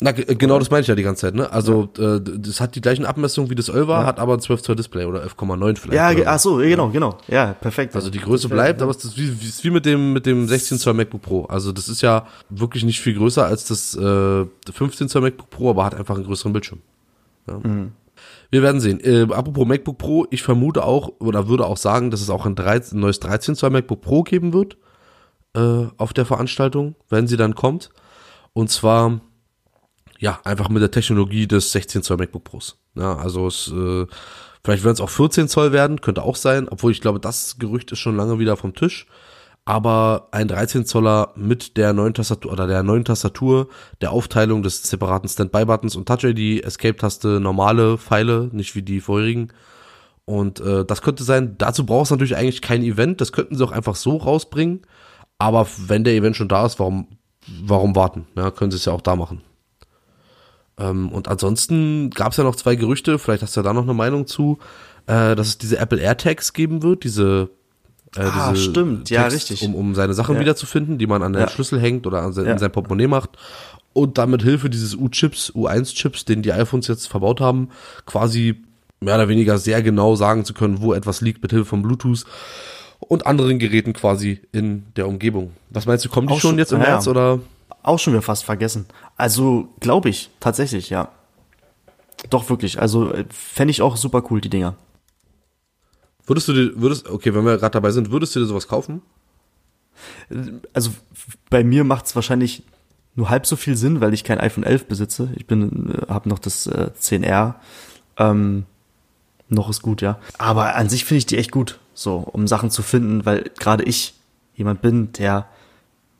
[0.00, 1.52] Na, genau das meine ich ja die ganze Zeit, ne?
[1.52, 2.16] Also, ja.
[2.16, 4.04] äh, das hat die gleichen Abmessungen wie das 11 ja.
[4.04, 6.18] hat aber ein 12 Zoll Display oder 11,9 vielleicht.
[6.18, 7.18] Ja, ach so, genau, genau.
[7.28, 7.94] Ja, perfekt.
[7.94, 10.94] Also die Größe bleibt, aber es ist wie, wie mit dem, mit dem 16 Zoll
[10.94, 11.44] MacBook Pro.
[11.44, 15.70] Also das ist ja wirklich nicht viel größer als das äh, 15 Zoll MacBook Pro,
[15.70, 16.80] aber hat einfach einen größeren Bildschirm.
[17.46, 17.60] Ja.
[17.62, 17.92] Mhm.
[18.50, 19.00] Wir werden sehen.
[19.00, 22.56] Äh, apropos MacBook Pro, ich vermute auch, oder würde auch sagen, dass es auch ein,
[22.56, 24.76] 13, ein neues 13 Zoll MacBook Pro geben wird
[25.54, 27.90] äh, auf der Veranstaltung, wenn sie dann kommt.
[28.52, 29.20] Und zwar
[30.18, 32.78] ja, einfach mit der Technologie des 16 Zoll MacBook Pros.
[32.94, 34.06] Ja, also es, äh,
[34.62, 37.92] vielleicht werden es auch 14 Zoll werden, könnte auch sein, obwohl ich glaube, das Gerücht
[37.92, 39.06] ist schon lange wieder vom Tisch.
[39.66, 43.68] Aber ein 13 Zoller mit der neuen Tastatur oder der neuen Tastatur,
[44.02, 49.52] der Aufteilung des separaten Standby-Buttons und Touch-ID, Escape-Taste, normale Pfeile, nicht wie die vorherigen.
[50.26, 53.64] Und äh, das könnte sein, dazu braucht es natürlich eigentlich kein Event, das könnten sie
[53.64, 54.82] auch einfach so rausbringen.
[55.38, 57.08] Aber wenn der Event schon da ist, warum,
[57.62, 58.26] warum warten?
[58.36, 59.40] Ja, können sie es ja auch da machen.
[60.78, 63.82] Ähm, und ansonsten gab es ja noch zwei Gerüchte, vielleicht hast du ja da noch
[63.82, 64.58] eine Meinung zu,
[65.06, 67.50] äh, dass es diese Apple AirTags geben wird, diese
[68.16, 69.62] äh, ah, diese stimmt, ja, richtig.
[69.62, 70.40] Um, um seine Sachen ja.
[70.40, 71.48] wiederzufinden, die man an den ja.
[71.48, 72.52] Schlüssel hängt oder sein, ja.
[72.52, 73.30] in sein Portemonnaie macht.
[73.92, 77.68] Und damit Hilfe dieses U-Chips, U1-Chips, den die iPhones jetzt verbaut haben,
[78.06, 78.62] quasi
[79.00, 82.24] mehr oder weniger sehr genau sagen zu können, wo etwas liegt mit Hilfe von Bluetooth
[82.98, 85.52] und anderen Geräten quasi in der Umgebung.
[85.70, 87.40] Was meinst du, kommt die schon jetzt im März oder?
[87.84, 88.86] Auch schon wieder fast vergessen.
[89.16, 91.10] Also, glaube ich, tatsächlich, ja.
[92.30, 92.80] Doch, wirklich.
[92.80, 94.74] Also, äh, fände ich auch super cool, die Dinger.
[96.26, 99.02] Würdest du dir, würdest, okay, wenn wir gerade dabei sind, würdest du dir sowas kaufen?
[100.72, 100.92] Also,
[101.50, 102.62] bei mir macht es wahrscheinlich
[103.16, 105.28] nur halb so viel Sinn, weil ich kein iPhone 11 besitze.
[105.36, 107.56] Ich bin, äh, habe noch das äh, 10R.
[108.16, 108.64] Ähm,
[109.50, 110.18] noch ist gut, ja.
[110.38, 113.84] Aber an sich finde ich die echt gut, so, um Sachen zu finden, weil gerade
[113.84, 114.14] ich
[114.54, 115.48] jemand bin, der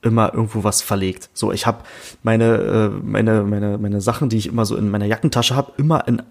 [0.04, 1.30] immer irgendwo was verlegt.
[1.32, 1.78] So, ich habe
[2.22, 6.06] meine, äh, meine, meine, meine Sachen, die ich immer so in meiner Jackentasche habe, immer
[6.06, 6.22] in,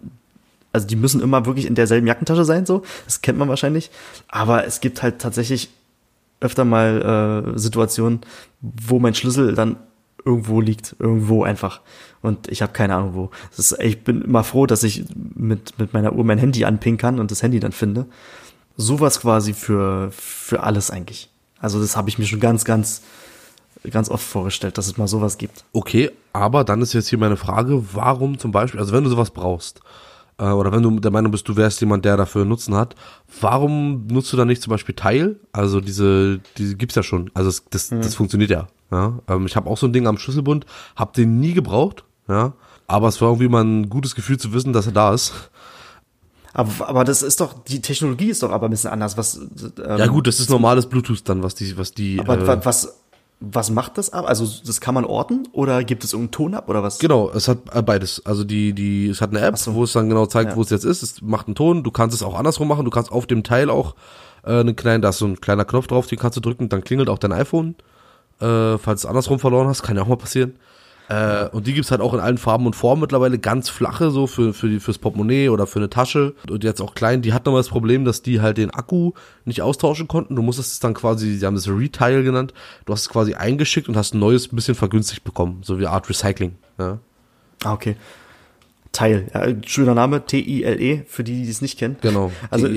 [0.71, 2.83] also die müssen immer wirklich in derselben Jackentasche sein, so.
[3.05, 3.91] Das kennt man wahrscheinlich.
[4.27, 5.69] Aber es gibt halt tatsächlich
[6.39, 8.21] öfter mal äh, Situationen,
[8.61, 9.77] wo mein Schlüssel dann
[10.25, 11.81] irgendwo liegt, irgendwo einfach.
[12.21, 13.29] Und ich habe keine Ahnung wo.
[13.57, 15.05] Ist, ich bin immer froh, dass ich
[15.35, 18.05] mit, mit meiner Uhr mein Handy anpingen kann und das Handy dann finde.
[18.77, 21.29] Sowas quasi für, für alles eigentlich.
[21.59, 23.01] Also das habe ich mir schon ganz, ganz
[23.91, 25.65] ganz oft vorgestellt, dass es mal sowas gibt.
[25.73, 29.31] Okay, aber dann ist jetzt hier meine Frage, warum zum Beispiel, also wenn du sowas
[29.31, 29.81] brauchst,
[30.37, 32.95] äh, oder wenn du der Meinung bist, du wärst jemand, der dafür Nutzen hat,
[33.41, 35.39] warum nutzt du dann nicht zum Beispiel Teil?
[35.51, 37.29] Also diese, diese gibt's ja schon.
[37.33, 38.01] Also das, das, mhm.
[38.01, 38.67] das funktioniert ja.
[38.91, 39.19] ja?
[39.27, 40.65] Ähm, ich habe auch so ein Ding am Schlüsselbund,
[40.95, 42.53] habe den nie gebraucht, ja.
[42.87, 45.33] Aber es war irgendwie mal ein gutes Gefühl zu wissen, dass er da ist.
[46.53, 49.17] Aber, aber das ist doch, die Technologie ist doch aber ein bisschen anders.
[49.17, 52.19] Was, ähm, ja gut, das ist normales Bluetooth dann, was die, was die.
[52.19, 53.02] Aber äh, was,
[53.45, 54.25] was macht das ab?
[54.27, 56.99] Also das kann man orten oder gibt es irgendeinen Ton ab oder was?
[56.99, 58.25] Genau, es hat äh, beides.
[58.25, 59.73] Also die, die, es hat eine App, so.
[59.73, 60.55] wo es dann genau zeigt, ja.
[60.55, 61.03] wo es jetzt ist.
[61.03, 61.83] Es macht einen Ton.
[61.83, 62.85] Du kannst es auch andersrum machen.
[62.85, 63.95] Du kannst auf dem Teil auch
[64.45, 66.83] äh, einen kleinen, da ist so ein kleiner Knopf drauf, den kannst du drücken, dann
[66.83, 67.75] klingelt auch dein iPhone.
[68.39, 70.55] Äh, falls du es andersrum verloren hast, kann ja auch mal passieren.
[71.09, 74.27] Äh, und die gibt's halt auch in allen Farben und Formen mittlerweile, ganz flache, so
[74.27, 76.33] für, für die, fürs Portemonnaie oder für eine Tasche.
[76.49, 79.11] Und jetzt auch klein, die hatten aber das Problem, dass die halt den Akku
[79.45, 80.35] nicht austauschen konnten.
[80.35, 82.53] Du musstest es dann quasi, sie haben das Retail genannt,
[82.85, 85.87] du hast es quasi eingeschickt und hast ein neues ein bisschen vergünstigt bekommen, so wie
[85.87, 86.55] Art Recycling.
[86.79, 86.99] Ja.
[87.63, 87.95] Ah, okay.
[88.93, 89.27] Teil.
[89.33, 91.97] Ja, schöner Name, T-I-L-E, für die, die es nicht kennen.
[92.01, 92.31] Genau.
[92.51, 92.67] Also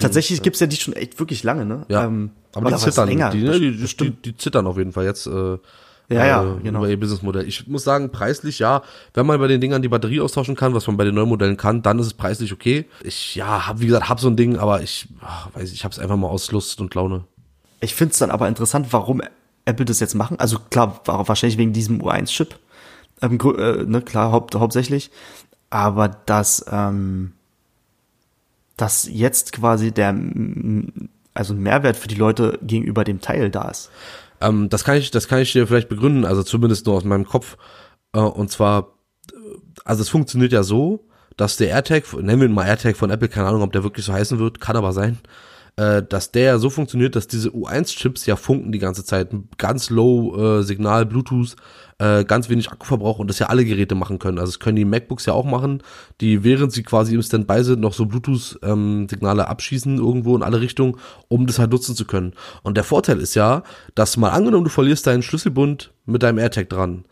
[0.00, 0.42] tatsächlich ja.
[0.42, 1.84] gibt's ja die schon echt wirklich lange, ne?
[1.88, 2.06] Ja.
[2.06, 5.26] Ähm, aber die zittern, die, ne, die, die, die, zittern auf jeden Fall jetzt.
[5.26, 5.58] Äh,
[6.08, 6.80] ja, ja, äh, genau.
[6.80, 7.46] Über ihr Businessmodell.
[7.46, 8.82] Ich muss sagen, preislich ja,
[9.14, 11.56] wenn man bei den Dingern die Batterie austauschen kann, was man bei den neuen Modellen
[11.56, 12.86] kann, dann ist es preislich okay.
[13.02, 15.98] Ich ja, hab wie gesagt, hab so ein Ding, aber ich ach, weiß, ich hab's
[15.98, 17.24] einfach mal aus Lust und Laune.
[17.80, 19.20] Ich find's dann aber interessant, warum
[19.64, 20.38] Apple das jetzt machen.
[20.38, 22.56] Also klar, wahrscheinlich wegen diesem U1-Chip,
[23.22, 25.10] ähm, äh, ne, klar, haupt, hauptsächlich.
[25.70, 27.32] Aber dass ähm,
[28.76, 30.14] dass jetzt quasi der
[31.34, 33.90] also ein Mehrwert für die Leute gegenüber dem Teil da ist.
[34.40, 37.26] Ähm, das kann ich, das kann ich dir vielleicht begründen, also zumindest nur aus meinem
[37.26, 37.56] Kopf.
[38.12, 38.94] Äh, und zwar,
[39.84, 41.06] also es funktioniert ja so,
[41.36, 44.06] dass der AirTag, nennen wir ihn mal AirTag von Apple, keine Ahnung, ob der wirklich
[44.06, 45.18] so heißen wird, kann aber sein.
[45.76, 49.30] Äh, dass der so funktioniert, dass diese U1-Chips ja funken die ganze Zeit.
[49.58, 51.56] Ganz low äh, Signal, Bluetooth,
[51.98, 54.38] äh, ganz wenig Akkuverbrauch und das ja alle Geräte machen können.
[54.38, 55.82] Also das können die MacBooks ja auch machen,
[56.20, 60.60] die während sie quasi im Standby sind, noch so Bluetooth-Signale ähm, abschießen irgendwo in alle
[60.60, 60.96] Richtungen,
[61.28, 62.32] um das halt nutzen zu können.
[62.62, 63.62] Und der Vorteil ist ja,
[63.94, 67.04] dass mal angenommen, du verlierst deinen Schlüsselbund mit deinem AirTag dran,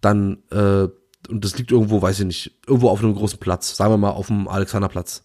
[0.00, 0.88] dann äh,
[1.28, 4.10] und das liegt irgendwo, weiß ich nicht, irgendwo auf einem großen Platz, sagen wir mal
[4.10, 5.24] auf dem Alexanderplatz.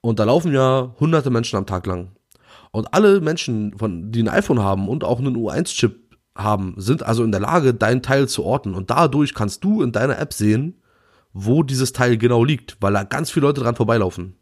[0.00, 2.15] Und da laufen ja hunderte Menschen am Tag lang.
[2.76, 7.24] Und alle Menschen, von, die ein iPhone haben und auch einen U1-Chip haben, sind also
[7.24, 8.74] in der Lage, dein Teil zu orten.
[8.74, 10.82] Und dadurch kannst du in deiner App sehen,
[11.32, 14.36] wo dieses Teil genau liegt, weil da ganz viele Leute dran vorbeilaufen.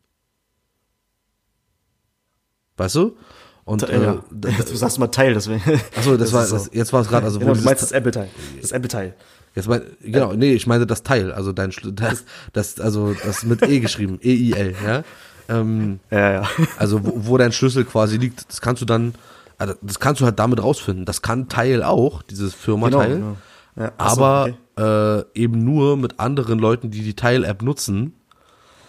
[2.77, 3.17] Weißt du?
[3.63, 4.15] Und ja.
[4.15, 5.63] äh, du sagst mal Teil, deswegen.
[5.97, 6.57] Achso, das, das war, so.
[6.57, 8.31] das, jetzt war es gerade, also genau, wo du meinst das Apple-Teil.
[8.61, 9.15] Das Apple-Teil.
[9.55, 13.63] Jetzt mein, genau, nee, ich meine das Teil, also dein das, das also das mit
[13.63, 15.05] E geschrieben, E I L, ja.
[15.49, 16.43] Ähm, ja, ja.
[16.79, 19.15] Also wo, wo dein Schlüssel quasi liegt, das kannst du dann,
[19.59, 21.05] also das kannst du halt damit rausfinden.
[21.05, 23.37] Das kann Teil auch, dieses Firma-Teil, genau, genau.
[23.77, 25.25] Ja, aber okay.
[25.35, 28.15] äh, eben nur mit anderen Leuten, die die Teil-App nutzen.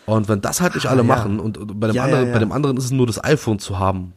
[0.06, 2.78] Und wenn das halt nicht ah, alle machen und bei dem anderen, bei dem anderen
[2.78, 4.14] ist es nur das iPhone zu haben.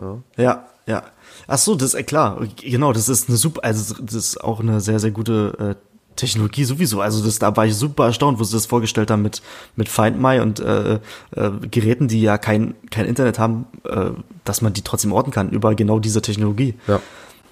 [0.00, 0.64] Ja, ja.
[0.86, 1.02] ja.
[1.48, 2.38] Ach so, das ist äh, klar.
[2.62, 6.64] Genau, das ist eine super, also das ist auch eine sehr, sehr gute äh, Technologie
[6.64, 7.00] sowieso.
[7.00, 9.42] Also das, da war ich super erstaunt, wo sie das vorgestellt haben mit,
[9.76, 14.10] mit Find My und äh, äh, Geräten, die ja kein, kein Internet haben, äh,
[14.44, 16.74] dass man die trotzdem orten kann über genau diese Technologie.
[16.86, 17.00] Ja.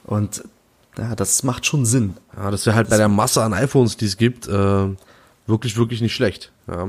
[0.04, 0.44] Und
[0.98, 2.14] ja, das macht schon Sinn.
[2.36, 4.86] Ja, das wäre halt das bei der Masse an iPhones, die es gibt, äh,
[5.46, 6.52] wirklich, wirklich nicht schlecht.
[6.66, 6.88] Ja,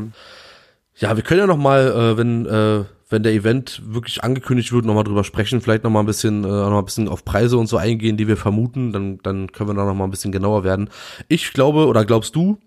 [0.98, 4.86] ja wir können ja noch mal, äh, wenn äh, wenn der Event wirklich angekündigt wird,
[4.86, 7.78] nochmal drüber sprechen, vielleicht nochmal ein bisschen, äh, noch ein bisschen auf Preise und so
[7.78, 10.90] eingehen, die wir vermuten, dann, dann können wir da nochmal ein bisschen genauer werden.
[11.28, 12.58] Ich glaube, oder glaubst du,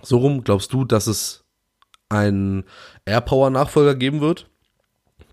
[0.00, 1.44] so rum, glaubst du, dass es
[2.08, 2.64] einen
[3.06, 4.48] AirPower-Nachfolger geben wird?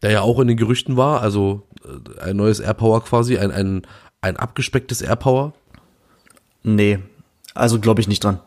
[0.01, 3.81] Der ja auch in den Gerüchten war, also äh, ein neues AirPower quasi, ein, ein,
[4.21, 5.53] ein abgespecktes AirPower?
[6.63, 6.99] Nee,
[7.53, 8.39] also glaube ich nicht dran.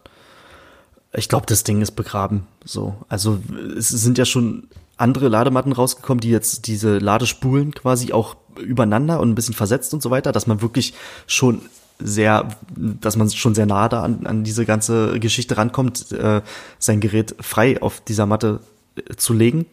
[1.14, 2.46] Ich glaube, das Ding ist begraben.
[2.64, 3.38] So, also
[3.76, 9.30] es sind ja schon andere Ladematten rausgekommen, die jetzt diese Ladespulen quasi auch übereinander und
[9.30, 10.94] ein bisschen versetzt und so weiter, dass man wirklich
[11.26, 11.62] schon
[11.98, 16.42] sehr, dass man schon sehr nah da an, an diese ganze Geschichte rankommt, äh,
[16.78, 18.60] sein Gerät frei auf dieser Matte
[18.96, 19.66] äh, zu legen.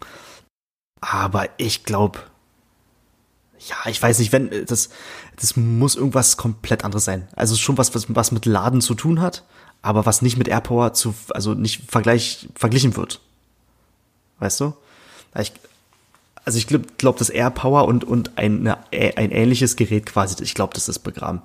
[1.02, 2.20] Aber ich glaube,
[3.60, 4.90] ja, ich weiß nicht, wenn das,
[5.36, 7.28] das muss irgendwas komplett anderes sein.
[7.36, 9.44] Also schon was, was, was mit Laden zu tun hat,
[9.82, 13.22] aber was nicht mit AirPower zu, also nicht vergleich, verglichen wird.
[14.40, 14.74] Weißt du?
[15.38, 15.54] Ich,
[16.46, 20.54] also ich glaube, glaub, das AirPower und, und ein, eine, ein ähnliches Gerät quasi, ich
[20.54, 21.42] glaube, das ist begraben.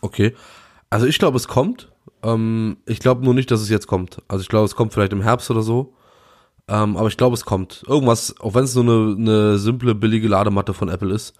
[0.00, 0.34] Okay.
[0.90, 1.90] Also ich glaube, es kommt.
[2.22, 4.20] Ähm, ich glaube nur nicht, dass es jetzt kommt.
[4.28, 5.94] Also ich glaube, es kommt vielleicht im Herbst oder so.
[6.68, 7.84] Ähm, aber ich glaube, es kommt.
[7.86, 11.34] Irgendwas, auch wenn es nur eine, eine simple, billige Ladematte von Apple ist,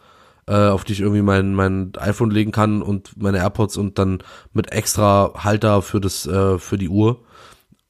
[0.47, 4.23] äh, auf die ich irgendwie mein, mein iPhone legen kann und meine AirPods und dann
[4.53, 7.21] mit extra Halter für das, äh, für die Uhr.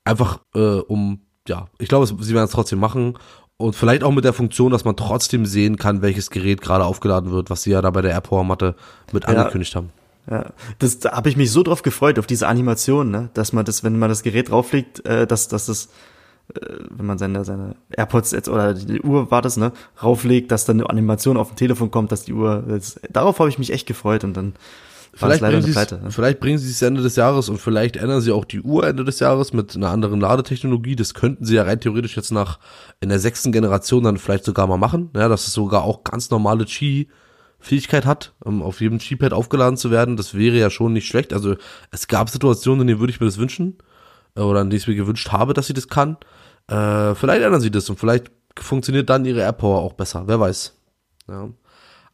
[0.04, 3.18] Einfach äh, um, ja, ich glaube, sie werden es trotzdem machen
[3.62, 7.30] und vielleicht auch mit der Funktion, dass man trotzdem sehen kann, welches Gerät gerade aufgeladen
[7.30, 8.74] wird, was sie ja da bei der AirPower-Matte
[9.12, 9.30] mit ja.
[9.30, 9.90] angekündigt haben.
[10.30, 10.46] Ja,
[10.78, 13.30] das, da habe ich mich so drauf gefreut, auf diese Animation, ne?
[13.34, 15.86] dass man das, wenn man das Gerät drauflegt, äh, dass, dass das,
[16.54, 16.60] äh,
[16.90, 20.80] wenn man seine, seine AirPods jetzt oder die Uhr war das, ne, rauflegt, dass dann
[20.80, 23.86] eine Animation auf dem Telefon kommt, dass die Uhr, das, darauf habe ich mich echt
[23.86, 24.54] gefreut und dann
[25.14, 26.10] Vielleicht bringen, Pleite, ne?
[26.10, 29.04] vielleicht bringen sie es Ende des Jahres und vielleicht ändern sie auch die Uhr Ende
[29.04, 30.96] des Jahres mit einer anderen Ladetechnologie.
[30.96, 32.58] Das könnten sie ja rein theoretisch jetzt nach
[33.00, 35.10] in der sechsten Generation dann vielleicht sogar mal machen.
[35.14, 39.90] Ja, dass es sogar auch ganz normale Qi-Fähigkeit hat, um auf jedem Qi-Pad aufgeladen zu
[39.90, 40.16] werden.
[40.16, 41.34] Das wäre ja schon nicht schlecht.
[41.34, 41.56] Also
[41.90, 43.76] es gab Situationen, in denen würde ich mir das wünschen
[44.34, 46.16] äh, oder in denen ich mir gewünscht habe, dass sie das kann.
[46.68, 50.24] Äh, vielleicht ändern sie das und vielleicht funktioniert dann ihre AirPower auch besser.
[50.26, 50.74] Wer weiß.
[51.28, 51.50] Ja.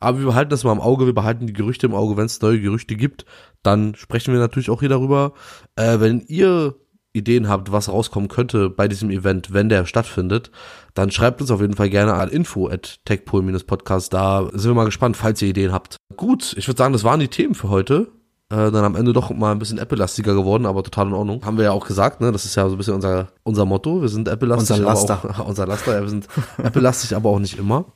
[0.00, 2.16] Aber wir behalten das mal im Auge, wir behalten die Gerüchte im Auge.
[2.16, 3.24] Wenn es neue Gerüchte gibt,
[3.62, 5.32] dann sprechen wir natürlich auch hier darüber.
[5.76, 6.76] Äh, wenn ihr
[7.12, 10.50] Ideen habt, was rauskommen könnte bei diesem Event, wenn der stattfindet,
[10.94, 14.12] dann schreibt uns auf jeden Fall gerne an info at techpol-podcast.
[14.12, 15.96] Da sind wir mal gespannt, falls ihr Ideen habt.
[16.16, 18.08] Gut, ich würde sagen, das waren die Themen für heute.
[18.50, 21.44] Äh, dann am Ende doch mal ein bisschen Apple-lastiger geworden, aber total in Ordnung.
[21.44, 22.32] Haben wir ja auch gesagt, ne?
[22.32, 24.00] Das ist ja so ein bisschen unser, unser Motto.
[24.00, 24.76] Wir sind Apple-lastig.
[24.76, 25.20] Unser Laster.
[25.38, 27.86] Auch, unser Laster, ja, wir sind Apple-lastig, aber auch nicht immer.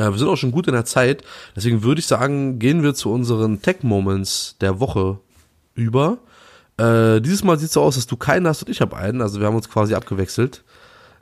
[0.00, 1.22] Äh, wir sind auch schon gut in der Zeit.
[1.54, 5.18] Deswegen würde ich sagen, gehen wir zu unseren Tech-Moments der Woche
[5.74, 6.18] über.
[6.78, 9.20] Äh, dieses Mal sieht es so aus, dass du keinen hast und ich habe einen.
[9.20, 10.64] Also wir haben uns quasi abgewechselt.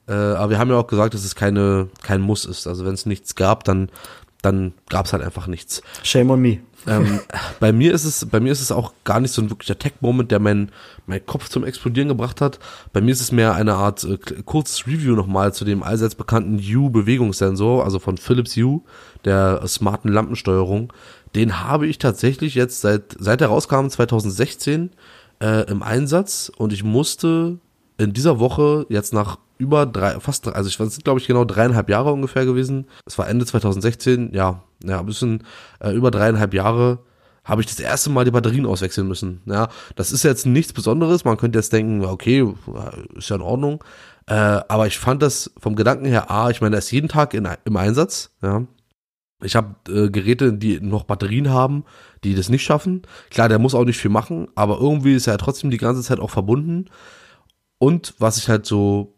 [0.06, 2.66] Äh, aber wir haben ja auch gesagt, dass es keine, kein Muss ist.
[2.66, 3.90] Also wenn es nichts gab, dann,
[4.42, 5.82] dann gab's halt einfach nichts.
[6.02, 6.58] Shame on me.
[6.86, 7.20] Ähm,
[7.60, 10.30] bei mir ist es, bei mir ist es auch gar nicht so ein wirklicher Tech-Moment,
[10.30, 10.70] der meinen
[11.06, 12.58] mein Kopf zum Explodieren gebracht hat.
[12.92, 16.58] Bei mir ist es mehr eine Art äh, kurzes Review nochmal zu dem allseits bekannten
[16.58, 18.82] U-Bewegungssensor, also von Philips U,
[19.24, 20.92] der smarten Lampensteuerung.
[21.34, 24.90] Den habe ich tatsächlich jetzt seit, seit er rauskam, 2016,
[25.40, 27.58] äh, im Einsatz und ich musste
[27.98, 31.44] in dieser Woche jetzt nach über drei, fast drei, also ich war glaube ich genau
[31.44, 32.86] dreieinhalb Jahre ungefähr gewesen.
[33.04, 35.44] Es war Ende 2016, ja, ja, ein bisschen
[35.80, 37.00] äh, über dreieinhalb Jahre
[37.44, 39.40] habe ich das erste Mal die Batterien auswechseln müssen.
[39.46, 41.24] Ja, das ist jetzt nichts Besonderes.
[41.24, 42.46] Man könnte jetzt denken, okay,
[43.16, 43.82] ist ja in Ordnung.
[44.26, 47.32] Äh, aber ich fand das vom Gedanken her, ah, ich meine, er ist jeden Tag
[47.32, 48.30] in, im Einsatz.
[48.42, 48.66] Ja,
[49.42, 51.84] ich habe äh, Geräte, die noch Batterien haben,
[52.24, 53.02] die das nicht schaffen.
[53.30, 56.20] Klar, der muss auch nicht viel machen, aber irgendwie ist er trotzdem die ganze Zeit
[56.20, 56.86] auch verbunden.
[57.78, 59.14] Und was ich halt so,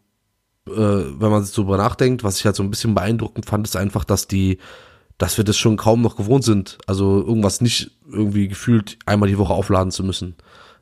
[0.67, 3.67] äh, wenn man sich so drüber nachdenkt, was ich halt so ein bisschen beeindruckend fand,
[3.67, 4.59] ist einfach, dass die,
[5.17, 6.77] dass wir das schon kaum noch gewohnt sind.
[6.87, 10.35] Also irgendwas nicht irgendwie gefühlt einmal die Woche aufladen zu müssen.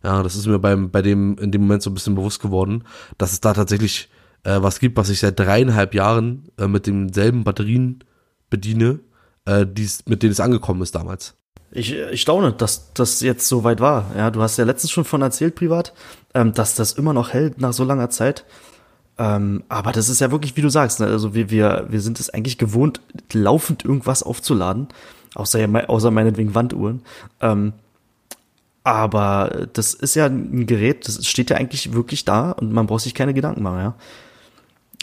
[0.03, 2.83] Ja, das ist mir beim, bei dem, in dem Moment so ein bisschen bewusst geworden,
[3.17, 4.09] dass es da tatsächlich
[4.43, 8.03] äh, was gibt, was ich seit dreieinhalb Jahren äh, mit denselben Batterien
[8.49, 8.99] bediene,
[9.45, 11.35] äh, die's, mit denen es angekommen ist damals.
[11.71, 14.05] Ich, ich staune, dass das jetzt so weit war.
[14.17, 15.93] Ja, du hast ja letztens schon von erzählt, privat,
[16.33, 18.45] ähm, dass das immer noch hält nach so langer Zeit.
[19.19, 21.07] Ähm, aber das ist ja wirklich, wie du sagst, ne?
[21.07, 23.01] also wir, wir, wir sind es eigentlich gewohnt,
[23.33, 24.87] laufend irgendwas aufzuladen,
[25.35, 25.59] außer,
[25.89, 27.01] außer meinetwegen Wanduhren.
[27.41, 27.73] Ähm,
[28.83, 33.03] aber das ist ja ein Gerät, das steht ja eigentlich wirklich da und man braucht
[33.03, 33.95] sich keine Gedanken machen, ja.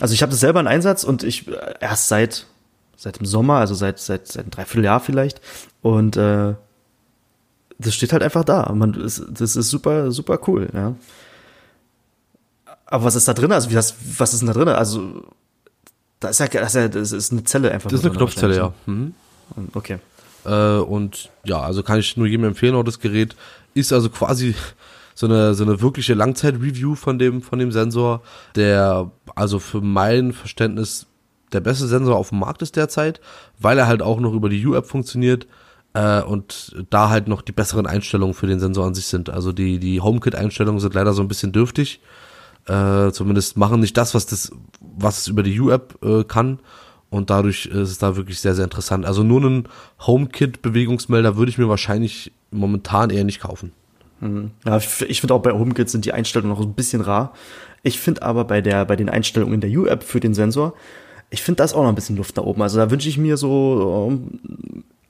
[0.01, 2.47] Also ich habe das selber in Einsatz und ich äh, erst seit
[2.97, 5.41] seit dem Sommer, also seit seit seit einem Dreivierteljahr vielleicht
[5.87, 6.55] und äh,
[7.78, 8.72] das steht halt einfach da.
[8.74, 10.97] Man, das, ist super super cool, ja.
[12.87, 13.53] Aber was ist da drin?
[13.53, 14.68] Also wie das, was ist denn da drin?
[14.68, 15.22] Also
[16.18, 17.89] da ist ja, das ist, ja, das ist eine Zelle einfach.
[17.91, 18.72] Das ist eine Knopfzelle, ja.
[18.87, 19.14] Mhm.
[19.74, 19.99] Okay.
[20.45, 23.37] Äh, und ja, also kann ich nur jedem empfehlen, auch das Gerät
[23.74, 24.57] ist also quasi
[25.14, 28.22] so eine, so eine wirkliche Langzeit-Review von dem, von dem Sensor,
[28.57, 31.07] der also für mein Verständnis
[31.53, 33.20] der beste Sensor auf dem Markt ist derzeit,
[33.59, 35.47] weil er halt auch noch über die U-App funktioniert
[35.97, 39.30] äh, und da halt noch die besseren Einstellungen für den Sensor an sich sind.
[39.30, 42.01] Also die, die HomeKit-Einstellungen sind leider so ein bisschen dürftig.
[42.66, 46.59] Äh, zumindest machen nicht das, was das, was es über die U-App äh, kann.
[47.09, 49.07] Und dadurch ist es da wirklich sehr, sehr interessant.
[49.07, 49.68] Also nur einen
[50.07, 53.72] HomeKit-Bewegungsmelder würde ich mir wahrscheinlich momentan eher nicht kaufen.
[54.20, 54.51] Mhm.
[54.66, 57.32] Ja, ich finde auch bei HomeKit sind die Einstellungen noch ein bisschen rar.
[57.82, 60.74] Ich finde aber bei der, bei den Einstellungen in der U-App für den Sensor,
[61.30, 62.61] ich finde da ist auch noch ein bisschen Luft da oben.
[62.61, 64.12] Also da wünsche ich mir so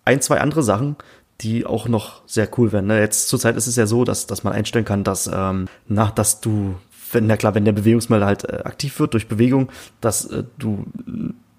[0.06, 0.96] ein, zwei andere Sachen,
[1.42, 2.86] die auch noch sehr cool werden.
[2.86, 3.00] Ne?
[3.00, 6.40] Jetzt zurzeit ist es ja so, dass, dass man einstellen kann, dass, ähm, nach, dass
[6.40, 6.76] du,
[7.12, 10.86] wenn, na klar, wenn der Bewegungsmelder halt äh, aktiv wird durch Bewegung, dass äh, du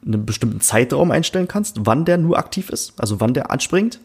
[0.04, 4.00] einen bestimmten Zeitraum einstellen kannst, wann der nur aktiv ist, also wann der anspringt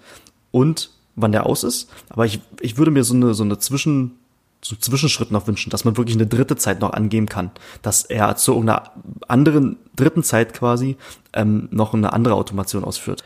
[0.51, 1.91] und wann der aus ist.
[2.09, 4.13] Aber ich, ich würde mir so eine, so eine Zwischen,
[4.61, 8.37] so Zwischenschritt noch wünschen, dass man wirklich eine dritte Zeit noch angeben kann, dass er
[8.37, 8.91] zu irgendeiner
[9.29, 10.97] anderen dritten Zeit quasi
[11.33, 13.25] ähm, noch eine andere Automation ausführt.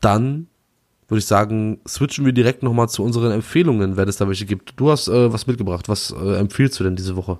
[0.00, 0.46] Dann
[1.08, 4.74] würde ich sagen, switchen wir direkt nochmal zu unseren Empfehlungen, wenn es da welche gibt.
[4.76, 5.88] Du hast äh, was mitgebracht.
[5.88, 7.38] Was äh, empfiehlst du denn diese Woche?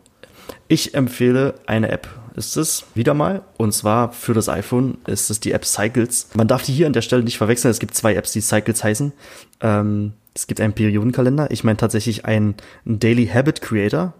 [0.66, 2.08] Ich empfehle eine App.
[2.34, 3.42] Ist es wieder mal.
[3.56, 6.28] Und zwar für das iPhone ist es die App Cycles.
[6.34, 7.70] Man darf die hier an der Stelle nicht verwechseln.
[7.70, 9.12] Es gibt zwei Apps, die Cycles heißen.
[9.60, 11.50] Ähm, es gibt einen Periodenkalender.
[11.50, 12.54] Ich meine tatsächlich einen
[12.84, 14.14] Daily Habit Creator.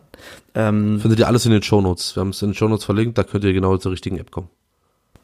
[0.54, 2.14] Ähm, Findet ihr alles in den Show Notes.
[2.14, 3.16] Wir haben es in den Show Notes verlinkt.
[3.18, 4.48] Da könnt ihr genau zur richtigen App kommen.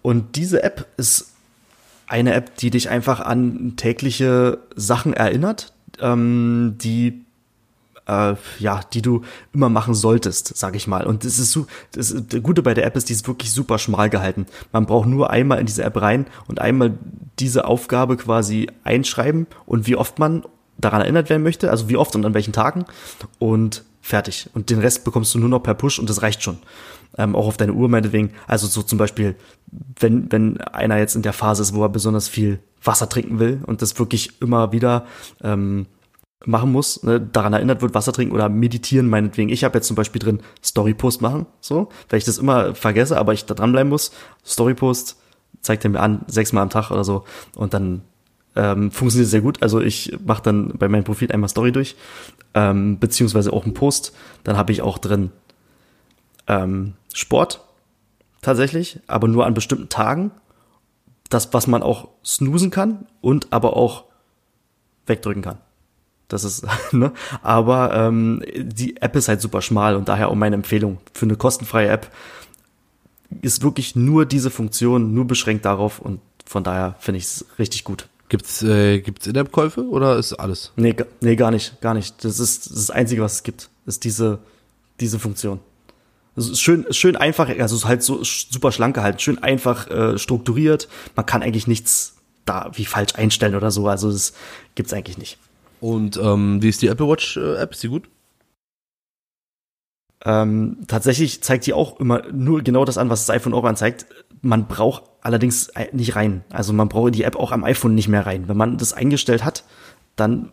[0.03, 1.36] Und diese App ist
[2.07, 7.27] eine App, die dich einfach an tägliche Sachen erinnert, ähm, die
[8.07, 11.07] äh, ja, die du immer machen solltest, sag ich mal.
[11.07, 13.79] Und das ist so, das, das Gute bei der App ist, die ist wirklich super
[13.79, 14.47] schmal gehalten.
[14.73, 16.97] Man braucht nur einmal in diese App rein und einmal
[17.39, 20.45] diese Aufgabe quasi einschreiben und wie oft man
[20.79, 22.85] daran erinnert werden möchte, also wie oft und an welchen Tagen
[23.39, 24.49] und fertig.
[24.55, 26.59] Und den Rest bekommst du nur noch per Push und das reicht schon.
[27.18, 28.31] Ähm, auch auf deine Uhr meinetwegen.
[28.47, 29.37] Also so zum Beispiel,
[29.99, 33.62] wenn, wenn einer jetzt in der Phase ist, wo er besonders viel Wasser trinken will
[33.66, 35.07] und das wirklich immer wieder
[35.43, 35.87] ähm,
[36.45, 39.49] machen muss, ne, daran erinnert wird, Wasser trinken oder meditieren meinetwegen.
[39.51, 43.33] Ich habe jetzt zum Beispiel drin Storypost machen, so, weil ich das immer vergesse, aber
[43.33, 44.12] ich da dranbleiben muss.
[44.45, 45.16] Storypost
[45.62, 47.24] zeigt er mir an, sechsmal am Tag oder so
[47.55, 48.03] und dann
[48.57, 49.63] ähm, funktioniert sehr gut.
[49.63, 51.97] Also ich mache dann bei meinem Profil einmal Story durch,
[52.55, 54.15] ähm, beziehungsweise auch einen Post.
[54.45, 55.31] Dann habe ich auch drin
[56.47, 57.61] ähm, Sport
[58.43, 60.31] tatsächlich, aber nur an bestimmten Tagen.
[61.29, 64.05] Das, was man auch snoosen kann und aber auch
[65.07, 65.59] wegdrücken kann.
[66.29, 67.13] Das ist, ne?
[67.43, 71.37] Aber ähm, die App ist halt super schmal und daher auch meine Empfehlung für eine
[71.37, 72.11] kostenfreie App
[73.43, 77.83] ist wirklich nur diese Funktion, nur beschränkt darauf und Von daher finde ich es richtig
[77.83, 78.09] gut.
[78.29, 80.72] Gibt's, äh, gibt's In-App-Käufe oder ist alles?
[80.77, 82.24] Nee, nee, gar nicht, gar nicht.
[82.24, 84.41] Das ist das Einzige, was es gibt, ist diese,
[84.99, 85.61] diese Funktion.
[86.35, 89.89] Es ist schön, schön einfach, also es ist halt so super schlank gehalten, schön einfach
[89.91, 90.89] äh, strukturiert.
[91.14, 93.89] Man kann eigentlich nichts da wie falsch einstellen oder so.
[93.89, 94.33] Also das
[94.74, 95.39] gibt's eigentlich nicht.
[95.81, 97.72] Und ähm, wie ist die Apple Watch äh, App?
[97.72, 98.09] Ist die gut?
[100.25, 104.07] Ähm, tatsächlich zeigt die auch immer nur genau das an, was das iPhone auch anzeigt.
[104.43, 106.45] Man braucht allerdings nicht rein.
[106.51, 108.49] Also man braucht die App auch am iPhone nicht mehr rein.
[108.49, 109.64] Wenn man das eingestellt hat,
[110.14, 110.51] dann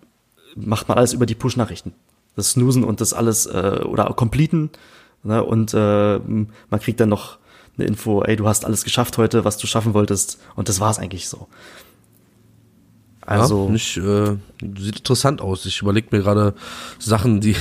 [0.55, 1.93] macht man alles über die Push-Nachrichten.
[2.35, 4.71] Das Snoosen und das alles äh, oder Completen.
[5.23, 5.43] Ne?
[5.43, 7.37] Und äh, man kriegt dann noch
[7.77, 10.39] eine Info, ey, du hast alles geschafft heute, was du schaffen wolltest.
[10.55, 11.47] Und das war's eigentlich so.
[13.21, 14.35] Also ja, nicht, äh,
[14.77, 15.65] sieht interessant aus.
[15.65, 16.53] Ich überlege mir gerade
[16.99, 17.55] Sachen, die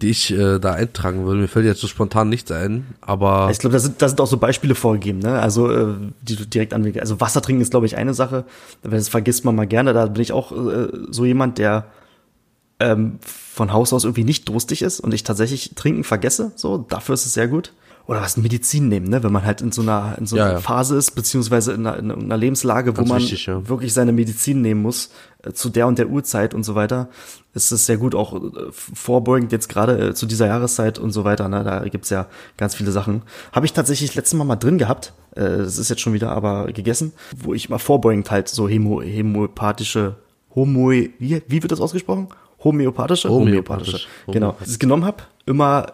[0.00, 1.40] die ich äh, da eintragen würde.
[1.40, 3.48] Mir fällt jetzt so spontan nichts ein, aber.
[3.50, 5.40] Ich glaube, da sind, da sind auch so Beispiele vorgegeben, ne?
[5.40, 7.00] Also, äh, die du direkt anwählst.
[7.00, 8.44] Also Wasser trinken ist, glaube ich, eine Sache.
[8.82, 9.92] Das vergisst man mal gerne.
[9.92, 11.86] Da bin ich auch äh, so jemand, der
[12.80, 16.52] ähm, von Haus aus irgendwie nicht durstig ist und ich tatsächlich trinken vergesse.
[16.54, 17.72] So, dafür ist es sehr gut
[18.08, 19.22] oder was Medizin nehmen, ne?
[19.22, 20.60] wenn man halt in so einer, in so einer ja, ja.
[20.60, 23.68] Phase ist, beziehungsweise in einer, in einer Lebenslage, Ganz wo man wichtig, ja.
[23.68, 25.10] wirklich seine Medizin nehmen muss,
[25.52, 27.08] zu der und der Uhrzeit und so weiter,
[27.54, 31.24] ist es sehr gut, auch äh, vorbeugend jetzt gerade äh, zu dieser Jahreszeit und so
[31.24, 31.64] weiter, ne?
[31.64, 32.26] da gibt's ja
[32.56, 33.22] ganz viele Sachen.
[33.52, 36.66] Habe ich tatsächlich letztes Mal mal drin gehabt, äh, das ist jetzt schon wieder aber
[36.72, 40.16] gegessen, wo ich mal vorbeugend halt so hemo, hämopathische,
[40.54, 42.28] homo, wie, wie wird das ausgesprochen?
[42.62, 43.28] Homöopathische?
[43.28, 43.98] Homöopathische.
[44.26, 44.32] Homöopathische.
[44.32, 44.56] Genau.
[44.58, 45.92] Das ich genommen habe, immer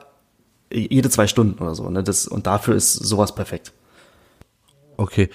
[0.72, 1.88] jede zwei Stunden oder so.
[1.90, 2.02] Ne?
[2.02, 3.72] Das, und dafür ist sowas perfekt.
[4.96, 5.28] Okay.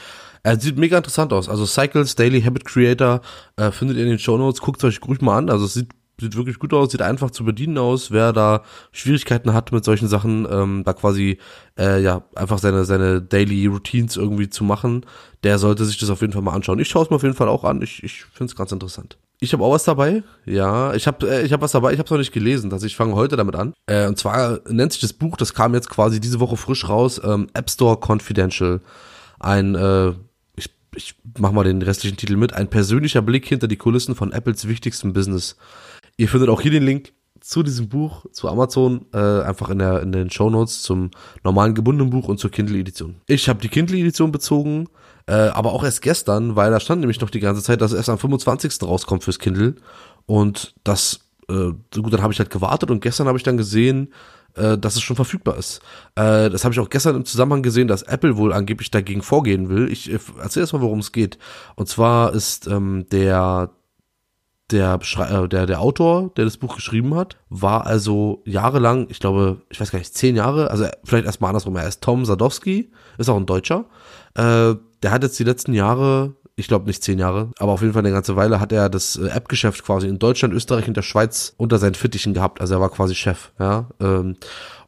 [0.43, 1.49] Er sieht mega interessant aus.
[1.49, 3.21] Also Cycles Daily Habit Creator
[3.57, 4.61] äh, findet ihr in den Show Notes.
[4.61, 5.49] Guckt euch ruhig mal an.
[5.49, 8.11] Also es sieht, sieht wirklich gut aus, sieht einfach zu bedienen aus.
[8.11, 11.39] Wer da Schwierigkeiten hat mit solchen Sachen, ähm, da quasi
[11.77, 15.05] äh, ja einfach seine seine Daily Routines irgendwie zu machen,
[15.43, 16.79] der sollte sich das auf jeden Fall mal anschauen.
[16.79, 17.81] Ich schaue es mir auf jeden Fall auch an.
[17.81, 19.17] Ich, ich finde es ganz interessant.
[19.41, 20.23] Ich habe auch was dabei.
[20.45, 21.93] Ja, ich habe äh, ich hab was dabei.
[21.93, 22.73] Ich habe es noch nicht gelesen.
[22.73, 23.73] Also ich fange heute damit an.
[23.87, 27.21] Äh, und zwar nennt sich das Buch, das kam jetzt quasi diese Woche frisch raus,
[27.23, 28.81] ähm, App Store Confidential.
[29.39, 30.11] Ein, äh,
[30.95, 34.67] ich, mach mal den restlichen Titel mit, ein persönlicher Blick hinter die Kulissen von Apples
[34.67, 35.55] wichtigstem Business.
[36.17, 40.01] Ihr findet auch hier den Link zu diesem Buch, zu Amazon, äh, einfach in, der,
[40.01, 41.11] in den Show Notes zum
[41.43, 43.15] normalen gebundenen Buch und zur Kindle-Edition.
[43.27, 44.87] Ich habe die Kindle-Edition bezogen
[45.29, 47.97] äh, aber auch erst gestern, weil da stand nämlich noch die ganze Zeit, dass es
[47.97, 48.81] erst am 25.
[48.81, 49.75] rauskommt fürs Kindle.
[50.25, 54.11] Und das, äh, gut, dann habe ich halt gewartet und gestern habe ich dann gesehen,
[54.55, 55.81] äh, dass es schon verfügbar ist.
[56.15, 59.69] Äh, das habe ich auch gestern im Zusammenhang gesehen, dass Apple wohl angeblich dagegen vorgehen
[59.69, 59.91] will.
[59.91, 61.37] Ich äh, erzähl erst mal, worum es geht.
[61.75, 63.71] Und zwar ist ähm, der
[64.71, 69.61] der, äh, der, der Autor, der das Buch geschrieben hat, war also jahrelang, ich glaube,
[69.69, 73.29] ich weiß gar nicht, zehn Jahre, also vielleicht erstmal andersrum, er ist Tom Sadowski, ist
[73.29, 73.85] auch ein Deutscher,
[74.35, 77.93] äh, der hat jetzt die letzten Jahre, ich glaube nicht zehn Jahre, aber auf jeden
[77.93, 81.01] Fall eine ganze Weile hat er das äh, App-Geschäft quasi in Deutschland, Österreich und der
[81.01, 82.61] Schweiz unter seinen Fittichen gehabt.
[82.61, 83.87] Also er war quasi Chef, ja.
[83.99, 84.35] Ähm,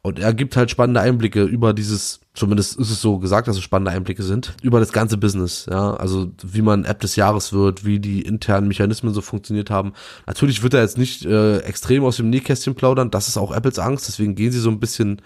[0.04, 3.62] und er gibt halt spannende Einblicke über dieses, zumindest ist es so gesagt, dass es
[3.62, 5.94] spannende Einblicke sind, über das ganze Business, ja.
[5.94, 9.92] Also wie man App des Jahres wird, wie die internen Mechanismen so funktioniert haben.
[10.26, 13.78] Natürlich wird er jetzt nicht äh, extrem aus dem Nähkästchen plaudern, das ist auch Apples
[13.78, 15.22] Angst, deswegen gehen sie so ein bisschen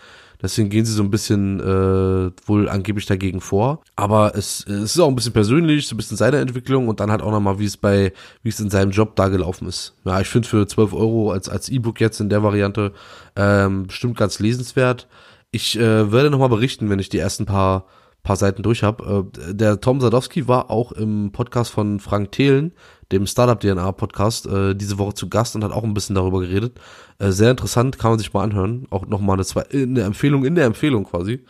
[0.46, 3.82] Deswegen gehen sie so ein bisschen äh, wohl angeblich dagegen vor.
[3.96, 7.10] Aber es, es ist auch ein bisschen persönlich, so ein bisschen seine Entwicklung und dann
[7.10, 8.12] halt auch nochmal, wie es bei,
[8.44, 9.96] wie es in seinem Job da gelaufen ist.
[10.04, 12.92] Ja, ich finde für 12 Euro als, als E-Book jetzt in der Variante
[13.34, 15.08] ähm, bestimmt ganz lesenswert.
[15.50, 17.86] Ich äh, werde nochmal berichten, wenn ich die ersten paar
[18.26, 19.30] paar Seiten durch habe.
[19.48, 22.72] Äh, der Tom Sadowski war auch im Podcast von Frank Thelen,
[23.12, 26.40] dem Startup DNA Podcast, äh, diese Woche zu Gast und hat auch ein bisschen darüber
[26.40, 26.78] geredet.
[27.18, 28.86] Äh, sehr interessant, kann man sich mal anhören.
[28.90, 31.44] Auch nochmal eine, eine Empfehlung in der Empfehlung quasi.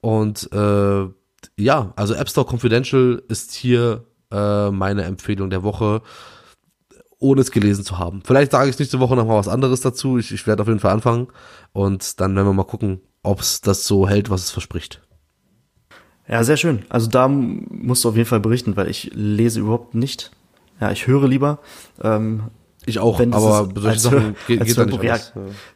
[0.00, 1.06] Und äh,
[1.56, 6.02] ja, also App Store Confidential ist hier äh, meine Empfehlung der Woche,
[7.20, 8.22] ohne es gelesen zu haben.
[8.24, 10.18] Vielleicht sage ich nächste Woche nochmal was anderes dazu.
[10.18, 11.28] Ich, ich werde auf jeden Fall anfangen
[11.72, 15.00] und dann werden wir mal gucken, ob es das so hält, was es verspricht.
[16.28, 16.82] Ja, sehr schön.
[16.88, 20.30] Also da musst du auf jeden Fall berichten, weil ich lese überhaupt nicht.
[20.80, 21.58] Ja, ich höre lieber.
[22.02, 22.42] Ähm,
[22.84, 25.18] ich auch, aber solche Sachen geht, geht da nicht ja,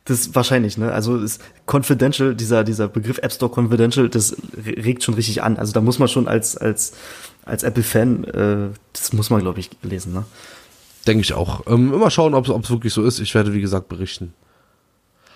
[0.04, 0.92] Das ist wahrscheinlich, ne?
[0.92, 5.58] Also ist confidential, dieser, dieser Begriff App Store Confidential, das regt schon richtig an.
[5.58, 6.94] Also da muss man schon als, als,
[7.44, 8.56] als Apple-Fan, äh,
[8.94, 10.24] das muss man, glaube ich, lesen, ne?
[11.06, 11.66] Denke ich auch.
[11.66, 13.18] Ähm, immer schauen, ob es wirklich so ist.
[13.18, 14.32] Ich werde, wie gesagt, berichten.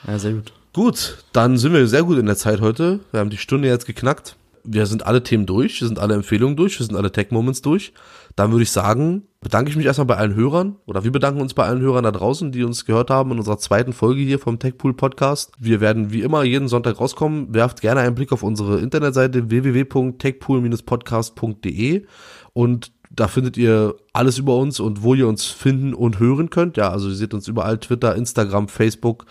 [0.07, 0.53] Ja, sehr gut.
[0.73, 3.01] Gut, dann sind wir sehr gut in der Zeit heute.
[3.11, 4.37] Wir haben die Stunde jetzt geknackt
[4.67, 7.93] wir sind alle Themen durch, wir sind alle Empfehlungen durch, wir sind alle Tech-Moments durch.
[8.35, 11.55] Dann würde ich sagen, bedanke ich mich erstmal bei allen Hörern oder wir bedanken uns
[11.55, 14.59] bei allen Hörern da draußen, die uns gehört haben in unserer zweiten Folge hier vom
[14.59, 15.53] Techpool Podcast.
[15.59, 17.55] Wir werden wie immer jeden Sonntag rauskommen.
[17.55, 22.05] Werft gerne einen Blick auf unsere Internetseite www.techpool-podcast.de
[22.53, 26.77] und Da findet ihr alles über uns und wo ihr uns finden und hören könnt.
[26.77, 29.27] Ja, also ihr seht uns überall, Twitter, Instagram, Facebook.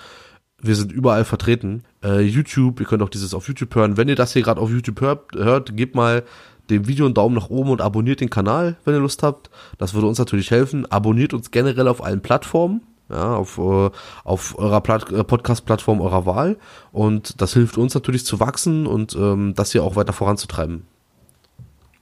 [0.61, 1.83] Wir sind überall vertreten.
[2.03, 3.97] Äh, YouTube, ihr könnt auch dieses auf YouTube hören.
[3.97, 6.23] Wenn ihr das hier gerade auf YouTube hört, hört, gebt mal
[6.69, 9.49] dem Video einen Daumen nach oben und abonniert den Kanal, wenn ihr Lust habt.
[9.77, 10.89] Das würde uns natürlich helfen.
[10.91, 12.81] Abonniert uns generell auf allen Plattformen.
[13.07, 13.91] Ja, auf, äh,
[14.23, 16.57] auf eurer äh, Podcast-Plattform eurer Wahl.
[16.91, 20.87] Und das hilft uns natürlich zu wachsen und ähm, das hier auch weiter voranzutreiben.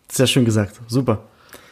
[0.10, 0.80] Sehr schön gesagt.
[0.88, 1.24] Super.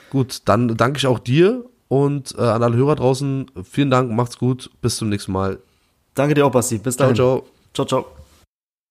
[0.10, 3.50] Gut, dann danke ich auch dir und äh, an alle Hörer draußen.
[3.64, 4.70] Vielen Dank, macht's gut.
[4.82, 5.60] Bis zum nächsten Mal.
[6.16, 6.78] Danke dir auch, Basti.
[6.78, 7.16] Bis dann.
[7.16, 7.42] Ciao,
[7.74, 7.86] ciao.
[7.86, 8.21] Ciao, ciao.